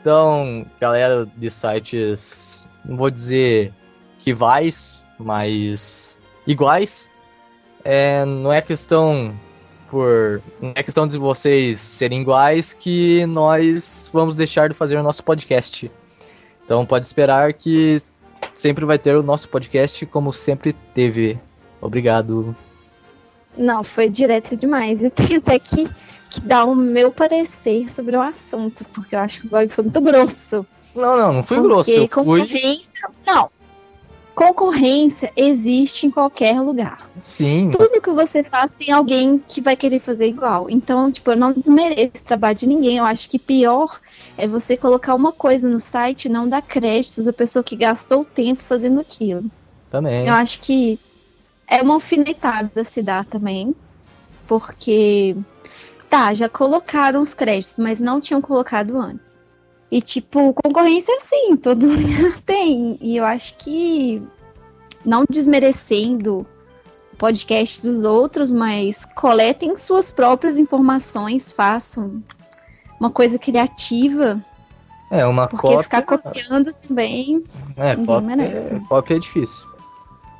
[0.00, 3.74] Então, galera de sites, não vou dizer
[4.24, 6.16] rivais, mas
[6.46, 7.10] iguais,
[7.84, 9.34] é, não é questão
[9.88, 15.02] por não é questão de vocês serem iguais que nós vamos deixar de fazer o
[15.02, 15.90] nosso podcast.
[16.64, 17.96] Então pode esperar que
[18.54, 21.38] sempre vai ter o nosso podcast como sempre teve.
[21.80, 22.56] Obrigado.
[23.56, 25.02] Não, foi direto demais.
[25.02, 25.88] Eu tenho até que,
[26.30, 29.84] que dar o meu parecer sobre o assunto, porque eu acho que o Bob foi
[29.84, 30.66] muito grosso.
[30.94, 32.08] Não, não, não fui Porque grosso, eu fui.
[32.08, 33.10] concorrência.
[33.26, 33.50] Não.
[34.36, 37.10] Concorrência existe em qualquer lugar.
[37.22, 37.70] Sim.
[37.70, 40.68] Tudo que você faz tem alguém que vai querer fazer igual.
[40.68, 42.98] Então, tipo, eu não desmereço o trabalho de ninguém.
[42.98, 43.98] Eu acho que pior
[44.36, 48.26] é você colocar uma coisa no site e não dar créditos à pessoa que gastou
[48.26, 49.50] tempo fazendo aquilo.
[49.88, 50.28] Também.
[50.28, 51.00] Eu acho que
[51.66, 53.74] é uma alfinetada se dá também.
[54.46, 55.34] Porque,
[56.10, 59.40] tá, já colocaram os créditos, mas não tinham colocado antes.
[59.90, 62.98] E, tipo, concorrência é assim, todo mundo tem.
[63.00, 64.20] E eu acho que,
[65.04, 66.40] não desmerecendo
[67.12, 72.22] o podcast dos outros, mas coletem suas próprias informações, façam
[73.00, 74.42] uma coisa criativa.
[75.10, 75.82] É, uma Porque cópia.
[75.84, 77.44] ficar copiando também,
[77.76, 78.74] É, ninguém cópia, merece.
[78.74, 79.64] é, cópia é difícil.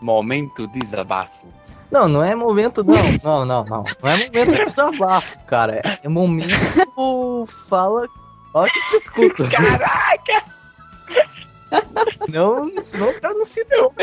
[0.02, 1.46] Momento desabafo.
[1.88, 3.84] Não, não é momento, não, não, não, não.
[4.02, 5.76] Não é momento de desabafo, cara.
[5.84, 6.50] É- É momento
[7.68, 8.08] fala.
[8.56, 9.48] Olha que te escuta.
[9.52, 10.56] Caraca!
[12.30, 14.02] Não, senão o cara não se toca.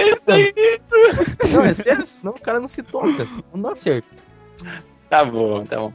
[1.51, 3.27] Não, é sério, senão o cara não se toca.
[3.51, 4.07] Não dá certo.
[5.09, 5.93] Tá bom, tá bom.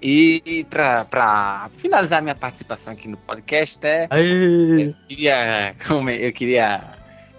[0.00, 4.06] E pra, pra finalizar minha participação aqui no podcast, né?
[4.08, 4.86] Aê.
[4.86, 6.82] Eu queria, como eu queria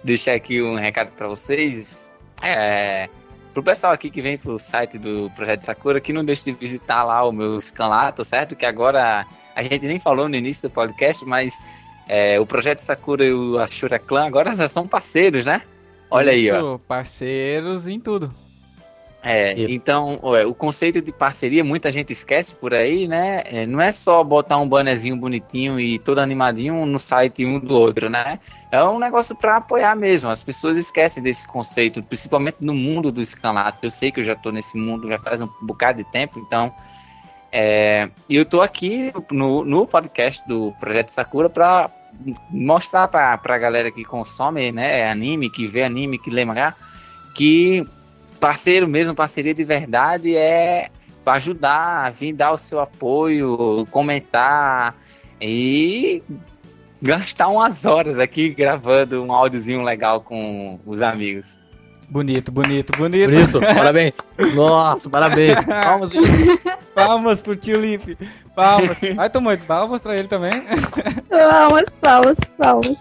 [0.04, 2.08] deixar aqui um recado pra vocês.
[2.40, 3.08] É,
[3.52, 7.02] pro pessoal aqui que vem pro site do Projeto Sakura, que não deixe de visitar
[7.02, 8.54] lá o meu scanlato, certo?
[8.54, 11.58] Que agora a gente nem falou no início do podcast, mas
[12.08, 15.62] É, o Projeto Sakura e o Ashura Clan agora já são parceiros, né?
[16.10, 16.56] Olha aí, ó.
[16.56, 18.34] Isso, parceiros em tudo.
[19.24, 23.44] É, então, ué, o conceito de parceria, muita gente esquece por aí, né?
[23.46, 27.78] É, não é só botar um bannerzinho bonitinho e todo animadinho no site um do
[27.78, 28.40] outro, né?
[28.72, 30.28] É um negócio para apoiar mesmo.
[30.28, 33.86] As pessoas esquecem desse conceito, principalmente no mundo do escalato.
[33.86, 36.74] Eu sei que eu já tô nesse mundo já faz um bocado de tempo, então.
[37.52, 41.90] É, eu tô aqui no, no podcast do Projeto Sakura para
[42.50, 46.74] mostrar pra, pra galera que consome né, anime, que vê anime, que lê mangá,
[47.34, 47.86] que
[48.40, 50.88] parceiro mesmo, parceria de verdade é
[51.22, 54.96] para ajudar, vir dar o seu apoio, comentar
[55.40, 56.22] e
[57.00, 61.61] gastar umas horas aqui gravando um áudiozinho legal com os amigos.
[62.12, 63.30] Bonito, bonito, bonito.
[63.30, 64.18] Bonito, parabéns.
[64.54, 65.64] Nossa, parabéns.
[65.64, 66.12] Palmas.
[66.94, 68.18] Palmas pro tio Lipe.
[68.54, 69.00] Palmas.
[69.16, 70.62] Vai, tomar palmas pra ele também.
[71.30, 72.98] Palmas, palmas, palmas.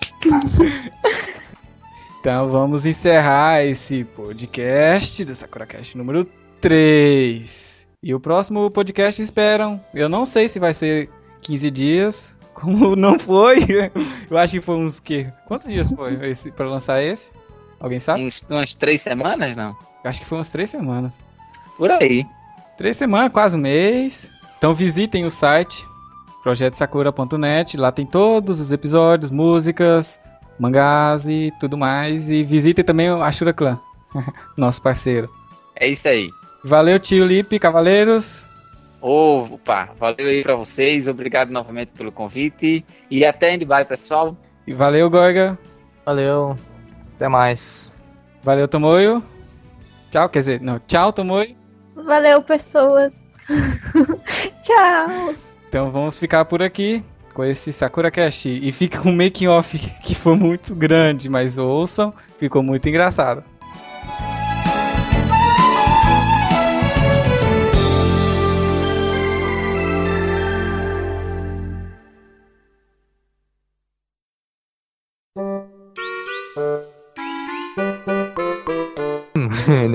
[2.22, 6.26] Então vamos encerrar esse podcast do SakuraCast número
[6.62, 7.90] 3.
[8.02, 9.78] E o próximo podcast esperam.
[9.94, 11.10] Eu não sei se vai ser
[11.42, 13.92] 15 dias, como não foi.
[14.30, 15.28] Eu acho que foi uns que.
[15.50, 17.41] Quantos dias foi esse para lançar esse?
[17.82, 18.24] Alguém sabe?
[18.24, 19.76] Uns, umas três semanas, não?
[20.04, 21.20] Acho que foi umas três semanas.
[21.78, 22.24] Por aí.
[22.78, 24.32] Três semanas, quase um mês.
[24.58, 25.86] Então visitem o site
[26.44, 27.78] projetosakura.net.
[27.78, 30.20] Lá tem todos os episódios, músicas,
[30.60, 32.30] mangás e tudo mais.
[32.30, 33.80] E visitem também o Ashura Clan,
[34.56, 35.30] nosso parceiro.
[35.76, 36.30] É isso aí.
[36.64, 38.48] Valeu, tio Lipe, cavaleiros.
[39.02, 41.08] Opa, valeu aí pra vocês.
[41.08, 42.86] Obrigado novamente pelo convite.
[43.10, 44.38] E até bye, pessoal.
[44.68, 45.58] E valeu, Gorga.
[46.06, 46.58] Valeu.
[47.22, 47.92] Até mais.
[48.44, 49.22] Valeu, Tomoyo.
[50.10, 51.56] Tchau, quer dizer, não, tchau, Tomoyo.
[51.94, 53.22] Valeu, pessoas.
[54.64, 55.36] Tchau.
[55.70, 57.04] Então vamos ficar por aqui
[57.36, 58.50] com esse Sakura Cast.
[58.50, 63.44] E fica um making off que foi muito grande, mas ouçam, ficou muito engraçado.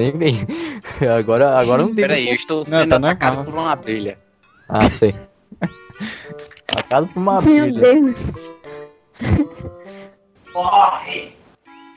[0.07, 0.47] Nem vem.
[1.19, 2.07] Agora, agora não tem.
[2.07, 3.45] Peraí, eu estou sendo tá atacado normal.
[3.45, 4.19] por uma abelha.
[4.69, 5.15] Ah, sei.
[6.69, 7.81] Atacado por uma Meu abelha.
[7.81, 8.15] Deus.
[10.55, 11.35] Morre!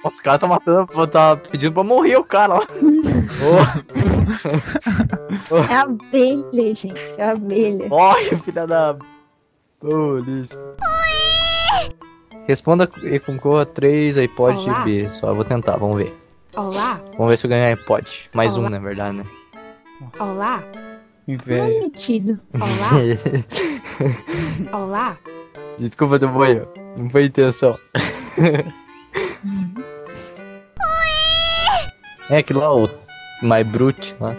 [0.04, 2.62] Nossa, o cara tá matando, tá pedindo pra morrer o cara lá.
[3.42, 3.60] Ô,
[5.70, 6.94] É a abelha, gente.
[7.18, 7.88] É a abelha.
[7.90, 8.96] Morre, filha da.
[9.80, 10.58] Polícia.
[12.48, 14.84] Responda e concorra 3 iPod Olá.
[14.84, 15.08] B.
[15.08, 16.14] Só vou tentar, vamos ver.
[16.60, 18.30] Olá, Vamos ver se eu ganho iPod.
[18.34, 18.68] Mais Olá.
[18.68, 19.24] um, na verdade, né?
[20.20, 20.62] olá.
[21.26, 21.80] Inveja.
[21.80, 22.38] Metido.
[22.54, 22.90] Olá,
[24.78, 25.18] olá.
[25.78, 26.68] Desculpa, Tomoyo.
[26.98, 27.80] Não foi intenção.
[32.30, 32.90] é aquele lá, o
[33.42, 34.36] My Brute lá.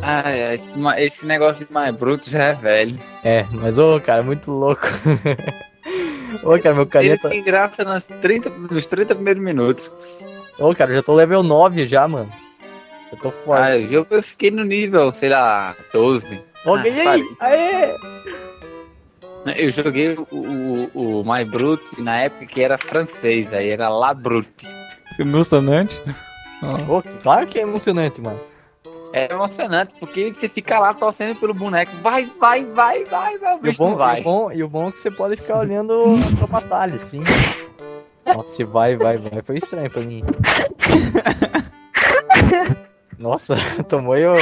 [0.00, 3.00] Ai, ai, esse, esse negócio de mais bruto já é velho.
[3.24, 4.82] É, mas ô, cara, muito louco.
[6.44, 7.28] ô, cara, meu Ele caneta.
[7.30, 9.90] tem graça nos 30, nos 30 primeiros minutos.
[10.58, 12.30] Ô, cara, já tô level 9 já, mano.
[13.12, 13.92] Eu tô Ah, forte.
[13.94, 16.42] eu, eu fiquei no nível, sei lá, 12.
[16.64, 17.04] Ô, Ah, ganhei!
[17.04, 17.36] parei.
[17.40, 17.94] Aê!
[19.56, 24.12] Eu joguei o, o, o My Brute na época que era francês, aí era La
[24.12, 24.66] Brute.
[25.18, 26.00] Emocionante.
[26.88, 28.38] Ô, claro que é emocionante, mano.
[29.12, 31.90] É emocionante, porque você fica lá torcendo pelo boneco.
[32.02, 33.54] Vai, vai, vai, vai, vai.
[33.54, 34.18] O E o, bicho bom, não vai.
[34.18, 36.96] e, o bom, e o bom é que você pode ficar olhando a tua batalha,
[36.96, 37.22] assim.
[38.34, 39.42] Nossa, vai, vai, vai.
[39.42, 40.22] Foi estranho pra mim.
[43.18, 43.56] Nossa,
[43.88, 44.36] tomou eu.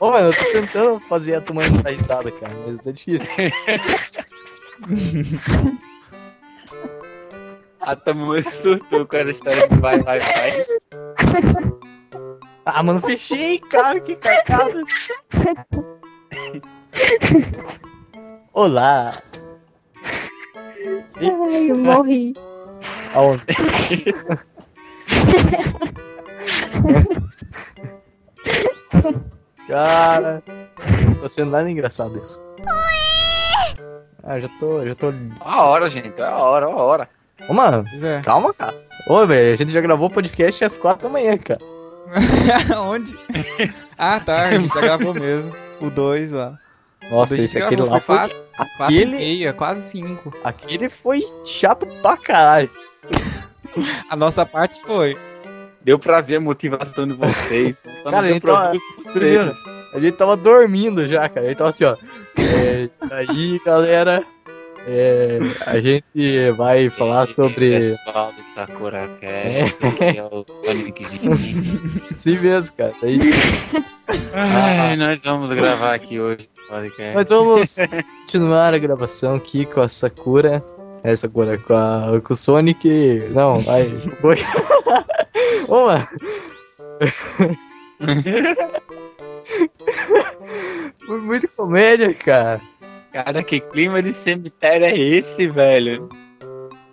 [0.00, 3.32] Ô, mano, eu tô tentando fazer a tomando da risada, cara, mas é difícil.
[7.80, 10.66] A Tamu surtou com essa história de vai, vai, vai.
[12.64, 14.82] Ah, mano, fechei, cara, que cagada.
[18.52, 19.22] Olá.
[21.16, 22.34] Ai, eu morri.
[23.16, 23.42] Aonde?
[29.66, 30.42] Cara,
[31.06, 32.38] não tá sendo nada engraçado isso.
[34.22, 35.14] Ah, já tô, já tô.
[35.40, 37.08] A hora, gente, é a hora, a hora.
[37.48, 38.20] Ô, mano, é.
[38.22, 38.76] calma, cara.
[39.08, 41.60] Ô, velho, a gente já gravou o podcast às quatro da manhã, cara.
[42.82, 43.18] Onde?
[43.96, 45.56] Ah, tá, a gente já gravou mesmo.
[45.80, 46.58] O 2 lá.
[47.10, 50.34] Nossa, esse aquele lá foi quatro, quatro e Aquele, meia, quase 5.
[50.42, 52.70] aquele foi chato pra caralho.
[54.10, 55.16] A nossa parte foi.
[55.82, 57.76] Deu pra ver a motivação de vocês.
[58.02, 59.76] Só Cara, não deu então, pra ver os primeiro, vocês.
[59.94, 61.46] A gente tava dormindo já, cara.
[61.46, 61.96] Ele tava assim, ó.
[62.38, 64.24] É, aí, galera.
[64.88, 67.96] É, a gente vai falar sobre.
[67.96, 69.64] Pessoal do Sakura É.
[69.64, 70.44] Cast, aqui é o.
[72.16, 72.94] Sim mesmo, cara.
[73.02, 73.18] Aí,
[74.32, 77.14] Ai, nós vamos gravar aqui hoje podcast.
[77.14, 77.76] nós vamos
[78.22, 80.64] continuar a gravação aqui com a Sakura.
[81.02, 83.28] É, Sakura, com, a, com o Sonic.
[83.30, 83.88] Não, vai.
[84.20, 84.36] Foi.
[85.68, 86.08] Mano.
[91.06, 92.60] Foi muito comédia, cara.
[93.12, 96.08] Cara, que clima de cemitério é esse, velho?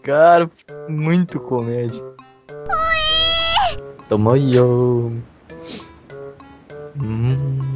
[0.03, 0.49] Cara,
[0.87, 2.03] muito comédia.
[4.07, 5.11] Toma yo.
[7.01, 7.72] Hum,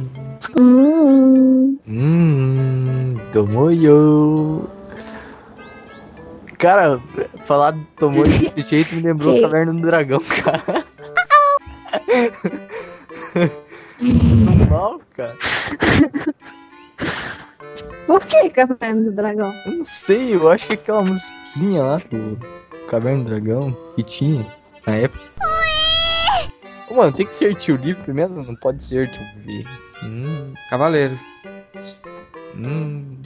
[0.56, 4.68] Hum, hum, tomou yo.
[6.58, 7.00] Cara,
[7.44, 10.84] falar do tomou yo desse jeito me lembrou a Caverna do Dragão, cara.
[14.00, 15.36] Normal, cara.
[18.06, 19.52] por que Caverna do Dragão?
[19.66, 22.38] Eu não sei, eu acho que aquela musiquinha lá do
[22.88, 24.46] Caverna do Dragão que tinha
[24.86, 25.24] na época.
[26.90, 28.42] Mano, tem que ser tio livre mesmo?
[28.42, 29.64] Não pode ser tio V.
[30.02, 31.24] Hum, Cavaleiros.
[32.54, 33.16] hum.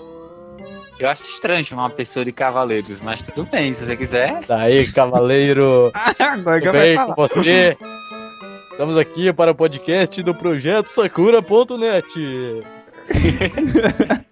[0.99, 4.45] Eu acho estranho chamar uma pessoa de cavaleiros, mas tudo bem, se você quiser.
[4.47, 5.91] Daí, cavaleiro.
[6.21, 7.77] Agora Tudo bem com você?
[8.71, 12.63] Estamos aqui para o podcast do projeto Sakura.net.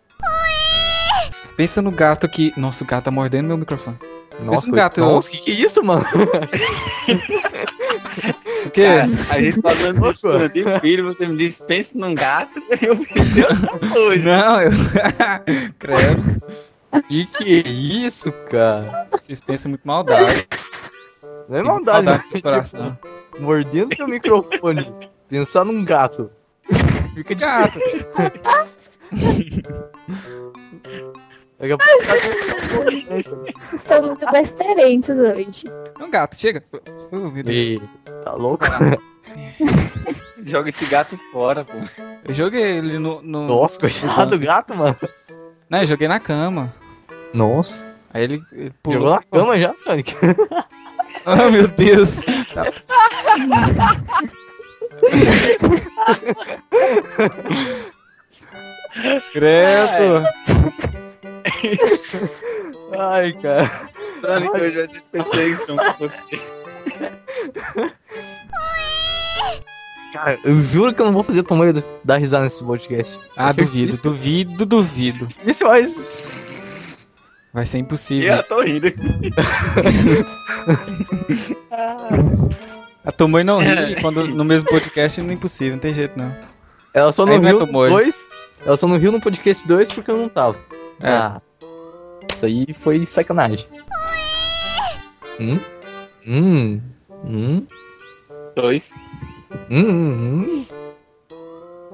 [1.57, 2.55] Pensa no gato que.
[2.57, 3.99] Nossa, o gato tá mordendo meu microfone.
[4.39, 6.05] Nossa, no gato, Nossa, que que é isso, mano?
[8.71, 8.85] O quê?
[8.85, 10.15] Cara, a gente falando Louco.
[10.15, 14.25] estudo de filho, você me disse, pensa num gato, eu pensei outra coisa.
[14.25, 14.71] Não, eu.
[15.77, 16.43] Credo.
[17.09, 19.09] Que que é isso, cara?
[19.11, 20.47] Vocês pensam muito maldade.
[21.49, 22.91] Não é maldade, Maldade mas, coração.
[22.93, 24.87] tipo, mordendo teu microfone,
[25.29, 26.31] pensar num gato.
[27.15, 27.79] Fica de Gato.
[31.61, 33.17] Daqui a pouco tá
[33.77, 35.65] Estão muito besteirentos hoje.
[36.01, 36.65] Um gato, chega.
[37.13, 37.51] Oh, meu Deus.
[37.51, 37.83] Ih,
[38.25, 38.65] Tá louco?
[40.43, 41.75] Joga esse gato fora, pô.
[42.27, 43.21] Eu joguei ele no.
[43.21, 43.47] no...
[43.47, 44.97] Nossa, coitado do gato, mano.
[45.69, 46.75] Não, eu joguei na cama.
[47.35, 47.87] Nossa.
[48.13, 49.01] Aí ele, ele pulou.
[49.03, 50.15] Jogou na cama já, Sonic?
[51.27, 52.23] Oh, meu Deus.
[59.33, 60.25] Credo.
[62.99, 63.71] Ai, cara.
[64.21, 66.41] Sonic hoje vai ser perseguição com você.
[70.13, 73.19] Cara, eu juro que eu não vou fazer tamanho dar risada nesse podcast.
[73.37, 75.29] Ah, Com duvido, duvido, duvido.
[75.47, 76.29] Isso mais.
[77.53, 78.35] Vai ser impossível.
[78.35, 78.49] Eu isso.
[78.49, 78.87] tô rindo.
[83.05, 86.19] A tua mãe não ri quando no mesmo podcast não é impossível, não tem jeito
[86.19, 86.37] não.
[86.93, 87.67] Ela só não Aí é riu.
[87.67, 88.31] 2.
[88.67, 90.59] Ela só não riu no podcast 2 porque eu não tava.
[91.03, 91.11] É.
[91.11, 91.43] Ah.
[92.33, 93.67] Isso aí foi sacanagem.
[95.39, 95.59] Hum?
[96.27, 96.81] Hum?
[97.25, 97.67] Hum?
[98.55, 98.91] Dois.
[99.71, 100.45] Hum?
[100.45, 100.67] Hum?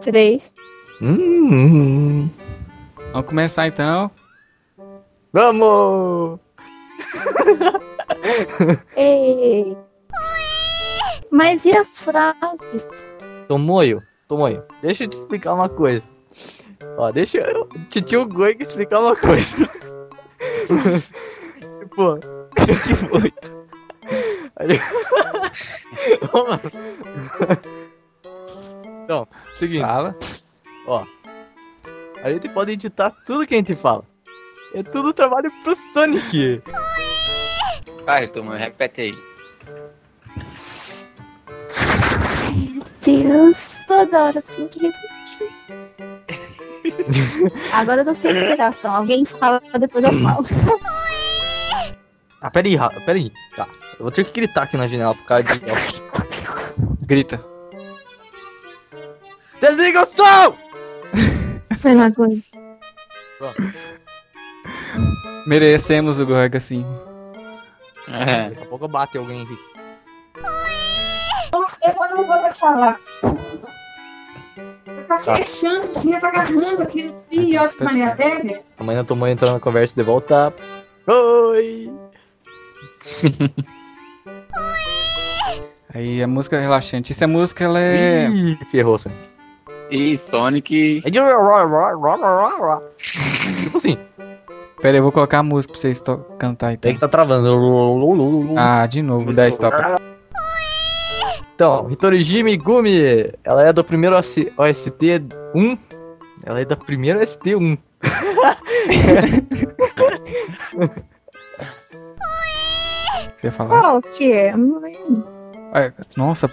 [0.01, 0.55] Três.
[1.01, 1.15] Hum?
[1.15, 2.31] hum.
[3.13, 4.11] Vamos começar então.
[5.33, 6.41] Vamos!
[8.97, 9.77] Ei.
[11.31, 13.11] Mas e as frases?
[13.49, 16.11] Tomoyo, Tomoyo, deixa eu te explicar uma coisa.
[16.97, 19.57] Ó, deixa eu, tio Goig explicar uma coisa.
[21.79, 23.33] tipo, que foi?
[29.05, 30.17] Então, seguinte, Fala.
[30.87, 31.05] ó.
[32.23, 34.05] A gente pode editar tudo que a gente fala.
[34.75, 36.63] É tudo trabalho pro Sonic.
[38.05, 39.19] Vai, Tomoyo, repete aí.
[43.03, 46.16] Deus, toda hora eu tenho que repetir.
[47.73, 48.95] Agora eu tô sem inspiração.
[48.95, 50.47] Alguém fala, depois eu falo.
[52.41, 53.33] Ah, peraí, Ra- peraí.
[53.57, 53.67] Tá,
[53.99, 55.61] eu vou ter que gritar aqui na janela por causa de...
[57.07, 57.43] Grita.
[59.61, 60.57] Desliga o som!
[61.81, 62.45] Foi na aguento.
[65.47, 66.85] Merecemos o Gorg assim.
[68.09, 68.51] É.
[68.51, 69.59] Daqui a pouco bate alguém aqui.
[71.83, 72.99] Eu não vou falar.
[75.07, 75.37] Tá Tá.
[75.37, 78.63] fechando, assim, tá agarrando aqui no filhote Tá Maria de Velha.
[78.79, 80.53] Amanhã tua mãe entrando na conversa de volta.
[81.07, 81.93] Oi!
[85.95, 87.13] Aí a música é relaxante.
[87.13, 88.29] Essa música ela é.
[88.29, 89.21] Ih, ferrou, Sonic.
[89.91, 91.03] E Sonic.
[91.05, 91.19] É de-
[93.63, 93.99] Tipo assim,
[94.81, 96.83] Pera aí, eu vou colocar a música pra vocês to- cantar então.
[96.83, 97.49] tem que tá travando.
[98.59, 99.75] Ah, de novo, 10 top.
[101.57, 105.23] Então, Hitoriji Megumi, ela é do primeiro OS- OST
[105.55, 105.79] 1.
[106.45, 107.79] Ela é da primeira OST 1.
[113.35, 113.81] Você ia falar?
[113.81, 114.53] Qual que é?
[114.53, 115.27] Eu não lembro.
[115.75, 116.51] É, nossa,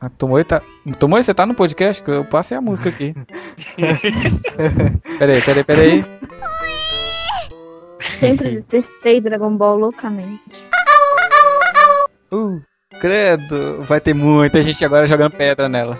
[0.00, 0.60] a Tomoe tá.
[0.98, 2.02] Tomoe, você tá no podcast?
[2.08, 3.14] Eu passei a música aqui.
[5.18, 6.04] peraí, peraí, peraí.
[8.18, 10.66] Sempre detestei Dragon Ball loucamente.
[12.32, 12.60] Uh,
[12.98, 13.82] credo.
[13.82, 15.98] Vai ter muita gente agora jogando pedra nela.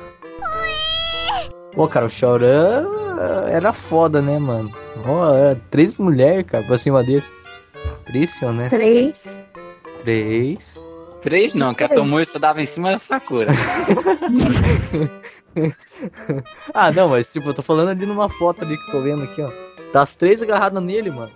[1.72, 3.00] Pô, cara, o Chorão
[3.48, 4.72] era foda, né, mano?
[5.06, 7.24] Ó, era três mulheres, cara, pra cima dele.
[8.08, 8.70] Impressionante.
[8.70, 9.40] Três.
[10.00, 10.82] Três.
[11.22, 13.52] Três não, que a Tomoe só dava em cima da Sakura.
[16.72, 19.24] ah, não, mas tipo, eu tô falando ali numa foto ali que eu tô vendo
[19.24, 19.50] aqui, ó.
[19.92, 21.30] Tá as três agarradas nele, mano.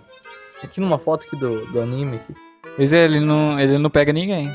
[0.63, 2.33] Aqui numa foto aqui do, do anime aqui.
[2.77, 4.51] Mas ele não, ele não pega ninguém.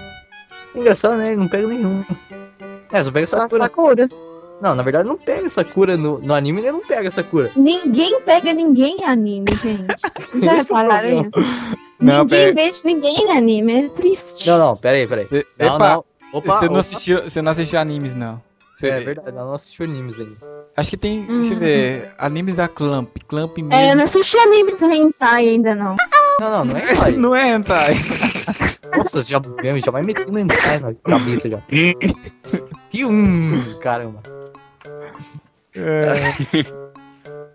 [0.75, 1.29] Engraçado, né?
[1.29, 2.05] Ele não pega nenhum.
[2.93, 3.63] É, só pega Só Sakura.
[3.63, 4.09] Sakura.
[4.61, 7.51] Não, na verdade não pega Sakura no, no anime, ele não pega Sakura.
[7.57, 9.87] Ninguém pega ninguém em anime, gente.
[10.45, 11.31] Já é repararam problema.
[11.35, 11.77] isso?
[11.99, 14.47] Não, ninguém pera- beija ninguém em anime, é triste.
[14.49, 15.27] Não, não, pera aí, pera aí.
[15.27, 16.05] Cê- Não, Epa, não.
[16.33, 18.41] Opa, você, não assistiu, você não assistiu animes, não.
[18.77, 20.33] Você- É verdade, ela não assistiu animes aí.
[20.77, 23.09] Acho que tem, deixa eu ver, animes da Clamp.
[23.29, 23.73] Clamp mesmo.
[23.73, 25.97] É, eu não assisti animes hentai ainda não.
[26.39, 27.13] Não, não, não é hentai.
[27.13, 27.95] não é hentai.
[28.97, 29.41] Nossa, já,
[29.85, 31.63] já vai metendo hentai na cabeça já.
[32.91, 34.21] Que um, caramba.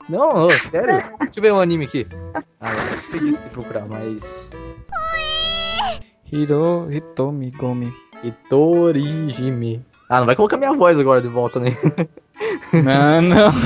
[0.07, 1.03] Não, ô, sério?
[1.19, 2.07] Deixa eu ver um anime aqui.
[2.61, 4.51] Ah, eu preguiça de procurar, mas...
[6.31, 7.93] Hiro Hitomi Gomi.
[8.23, 9.85] Hitorigimi.
[10.09, 11.71] Ah, não vai colocar minha voz agora de volta, né?
[12.73, 13.51] Não, não.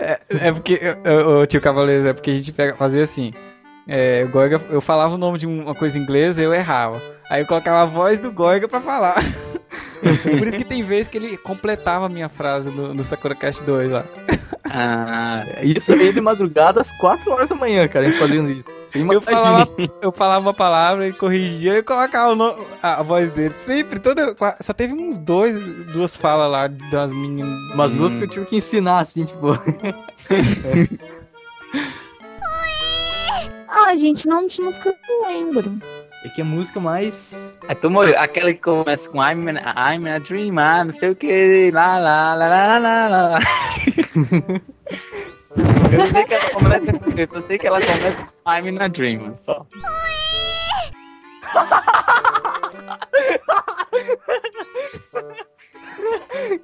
[0.00, 0.80] É, é porque,
[1.40, 3.32] o tio Cavaleiros, é porque a gente pega, fazia assim.
[3.86, 7.00] É, o Gorga, eu falava o nome de uma coisa em inglês eu errava.
[7.28, 9.14] Aí eu colocava a voz do Gorga pra falar.
[10.38, 13.62] Por isso que tem vezes que ele completava a minha frase no, no Sakura Cast
[13.62, 14.04] 2 lá.
[14.68, 18.70] Ah, Isso aí de madrugada às 4 horas da manhã, cara, a gente fazendo isso.
[19.12, 19.68] Eu falava,
[20.00, 22.34] eu falava a palavra, ele corrigia e colocava
[22.82, 23.54] a, a voz dele.
[23.56, 24.34] Sempre, toda.
[24.60, 25.56] Só teve uns dois,
[25.92, 27.56] duas falas lá das meninas.
[27.72, 29.48] Umas duas que eu tive que ensinar, assim, tipo...
[33.74, 35.78] Ah, gente, nome de música eu não lembro.
[36.24, 37.58] É que a música mais...
[37.66, 41.70] a Tomoe, aquela que começa com I'm, in- I'm a dreamer, não sei o que,
[41.72, 43.38] lá, lá, lá, lá, lá, lá, lá.
[45.90, 48.68] Eu não sei que ela começa com isso, eu sei que ela começa com I'm
[48.68, 49.66] in a dream, só.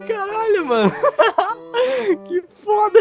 [0.06, 0.90] Caralho, mano.
[2.26, 3.00] que foda.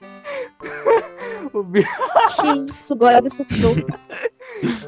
[1.52, 1.88] o bicho...
[2.40, 3.74] Que isso, agora eu sofreu.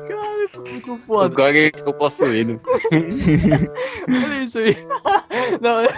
[0.08, 1.34] Cara, foi muito O foda.
[1.34, 2.60] Gorg ficou possuído.
[2.92, 4.76] Olha isso aí.
[5.60, 5.88] Não, é-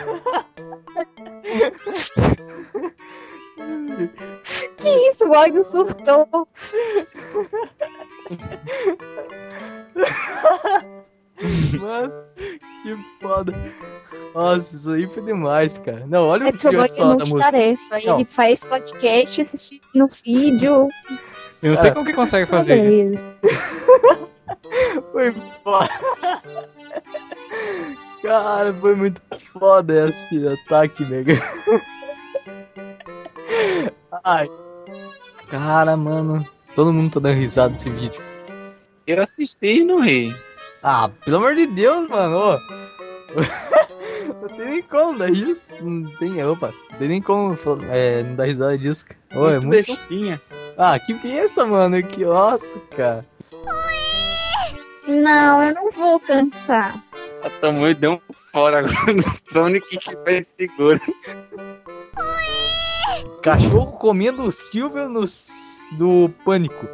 [4.77, 6.49] Que isso, o Gorg surtou.
[11.81, 13.53] Mano, que foda.
[14.35, 16.05] Nossa, isso aí foi demais, cara.
[16.07, 17.25] Não, olha É o que eu falar da música.
[17.27, 18.01] multitarefa.
[18.05, 18.15] Não.
[18.17, 20.89] Ele faz podcast, assistindo vídeo.
[21.63, 21.93] Eu não sei É.
[21.93, 23.25] como que consegue fazer isso.
[23.43, 24.29] isso.
[25.13, 25.33] Foi
[25.63, 25.89] foda.
[28.23, 29.21] Cara, foi muito
[29.53, 31.35] foda esse ataque, mega.
[34.25, 34.49] Ai.
[35.51, 36.47] Cara, mano.
[36.75, 38.23] Todo mundo tá dando risada nesse vídeo.
[39.07, 40.35] Eu assisti e não ri.
[40.83, 42.59] Ah, pelo amor de Deus, mano.
[44.43, 45.63] Não tem nem como dar isso.
[45.81, 47.57] Não tem, opa, não tem nem como
[47.89, 49.07] é, não dar risada disso.
[49.35, 49.87] Ô, é muito...
[49.87, 50.41] bestinha.
[50.77, 52.03] Ah, que besta, mano.
[52.03, 53.25] Que nossa, cara.
[55.07, 57.01] Não, eu não vou cantar.
[57.45, 58.21] A Tomoe deu um
[58.53, 61.01] fora agora no Sonic que fez seguro.
[63.43, 65.25] Cachorro comendo o Silvio no,
[65.93, 66.89] do pânico.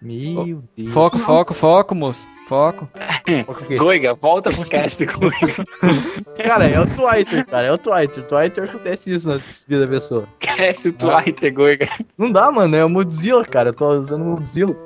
[0.00, 0.92] Meu Deus.
[0.92, 2.28] Foco, foco, foco, moço.
[2.46, 2.88] Foco.
[3.76, 5.64] Goiga, volta pro cast, Goiga.
[6.42, 7.66] Cara, é o Twitter, cara.
[7.66, 8.24] É o Twitter.
[8.24, 10.28] Twitter acontece isso na vida da pessoa.
[10.40, 11.88] Esquece o Twitter, Goiga.
[12.16, 12.76] Não dá, mano.
[12.76, 13.70] É o Modzilla, cara.
[13.70, 14.76] Eu tô usando o Modzilla.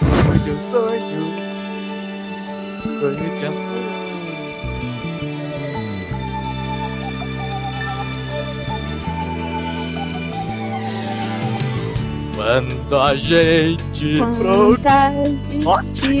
[0.00, 1.46] Sonho, sonho.
[3.00, 3.35] Sonho
[12.46, 12.52] de amor.
[12.88, 14.56] Quando a gente procura.
[14.56, 16.20] Vontade Nossa, que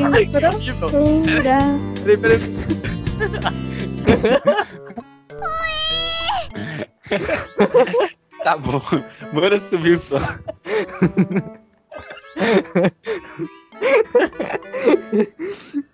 [0.74, 1.78] procurar.
[2.02, 2.40] Peraí, peraí.
[8.42, 8.82] Tá bom.
[9.32, 10.18] Bora subir o som.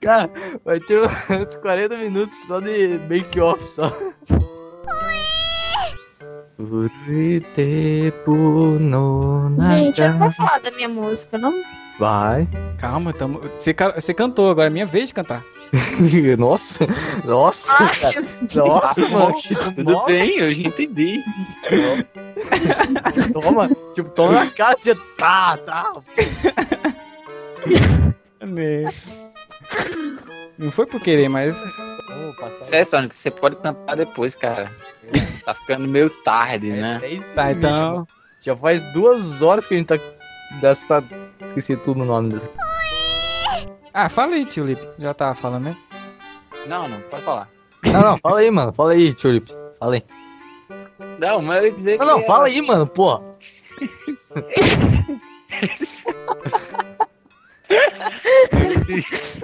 [0.00, 0.30] Cara,
[0.64, 3.96] vai ter uns 40 minutos só de make-off só.
[9.50, 11.52] No Gente, eu não vou falar da minha música, não?
[11.98, 12.48] Vai.
[12.78, 13.40] Calma, tamo...
[13.40, 15.44] você, você cantou, agora é minha vez de cantar.
[16.38, 16.86] Nossa,
[17.24, 18.26] nossa, Ai, cara.
[18.54, 19.34] Nossa, mano.
[19.74, 20.06] Tudo nossa.
[20.06, 21.18] bem, eu já entendi.
[23.32, 25.94] Toma, tipo, toma na cara, você tá, tá.
[30.58, 31.56] Não foi por querer, mas.
[32.36, 32.64] Vamos passar.
[32.64, 34.70] Sério, Sonic, você pode cantar depois, cara.
[35.44, 37.00] Tá ficando meio tarde, né?
[37.02, 37.60] É isso Tá, mesmo.
[37.60, 38.06] então.
[38.40, 39.98] Já faz duas horas que a gente tá.
[40.60, 41.02] Dessa.
[41.42, 42.50] Esqueci tudo o nome dessa.
[43.94, 44.86] Ah, fala aí, tio Lipe.
[44.98, 45.76] Já tava falando, né?
[46.66, 47.48] Não, não, pode falar.
[47.84, 48.72] Não, não, fala aí, mano.
[48.72, 49.50] Fala aí, Tulip.
[49.78, 50.04] Fala aí.
[51.18, 52.12] Não, mas eu ia dizer Não, que.
[52.12, 53.20] não, fala aí, mano, pô.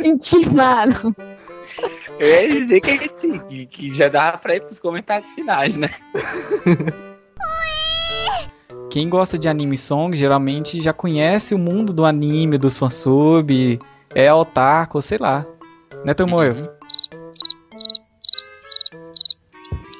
[0.03, 1.15] Intimaram.
[2.19, 5.89] Eu ia dizer que, que, que já dava pra ir pros comentários finais, né?
[8.91, 13.79] Quem gosta de anime song geralmente já conhece o mundo do anime, dos fansub,
[14.15, 15.45] é otaku, sei lá.
[16.05, 16.55] Né, Tomoyo?
[16.55, 16.69] Uhum.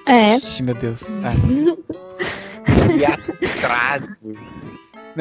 [0.07, 0.35] É.
[0.35, 1.09] Ixi, meu Deus.
[2.71, 4.33] Ah, E atraso.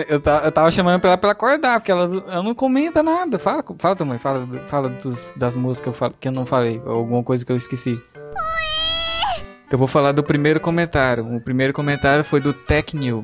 [0.08, 3.40] Eu, ta- eu tava chamando pra ela pra acordar, porque ela, ela não comenta nada.
[3.40, 6.46] Fala, fala Tomoyo, fala, do- fala dos- das músicas que eu, falo- que eu não
[6.46, 8.00] falei, alguma coisa que eu esqueci.
[9.72, 11.26] Eu vou falar do primeiro comentário.
[11.36, 13.20] O primeiro comentário foi do Tecnil.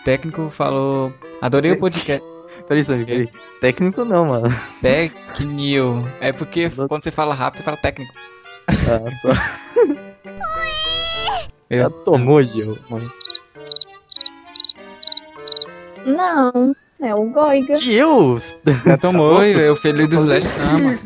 [0.00, 2.22] O técnico falou: Adorei o podcast.
[2.68, 3.28] Peraí, Sonic, peraí.
[3.60, 4.48] Técnico não, mano.
[4.80, 6.06] Tecnil.
[6.20, 8.12] É porque quando você fala rápido, você fala técnico.
[8.68, 9.28] Ah, só.
[11.68, 11.78] É.
[11.78, 13.10] Já tomou eu, mano.
[16.06, 17.74] Não, é o Goiga.
[17.74, 18.38] Que eu?
[18.86, 20.98] Já tomou, é o filho do Slash Sama.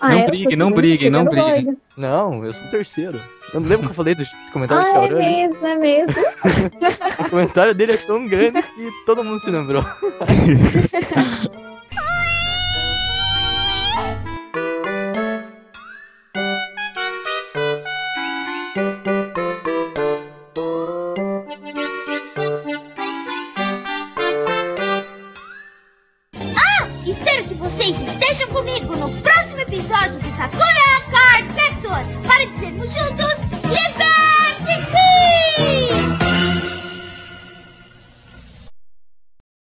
[0.00, 1.64] Ah, Não é, eu brigue, não brigue, não chega no brigue.
[1.64, 1.78] Goiga.
[1.96, 3.18] Não, eu sou o terceiro.
[3.54, 5.18] Eu não lembro que eu falei do comentário Ah, de é Shaoran?
[5.18, 6.14] mesmo, é mesmo.
[7.26, 9.82] O comentário dele é tão grande que todo mundo se lembrou.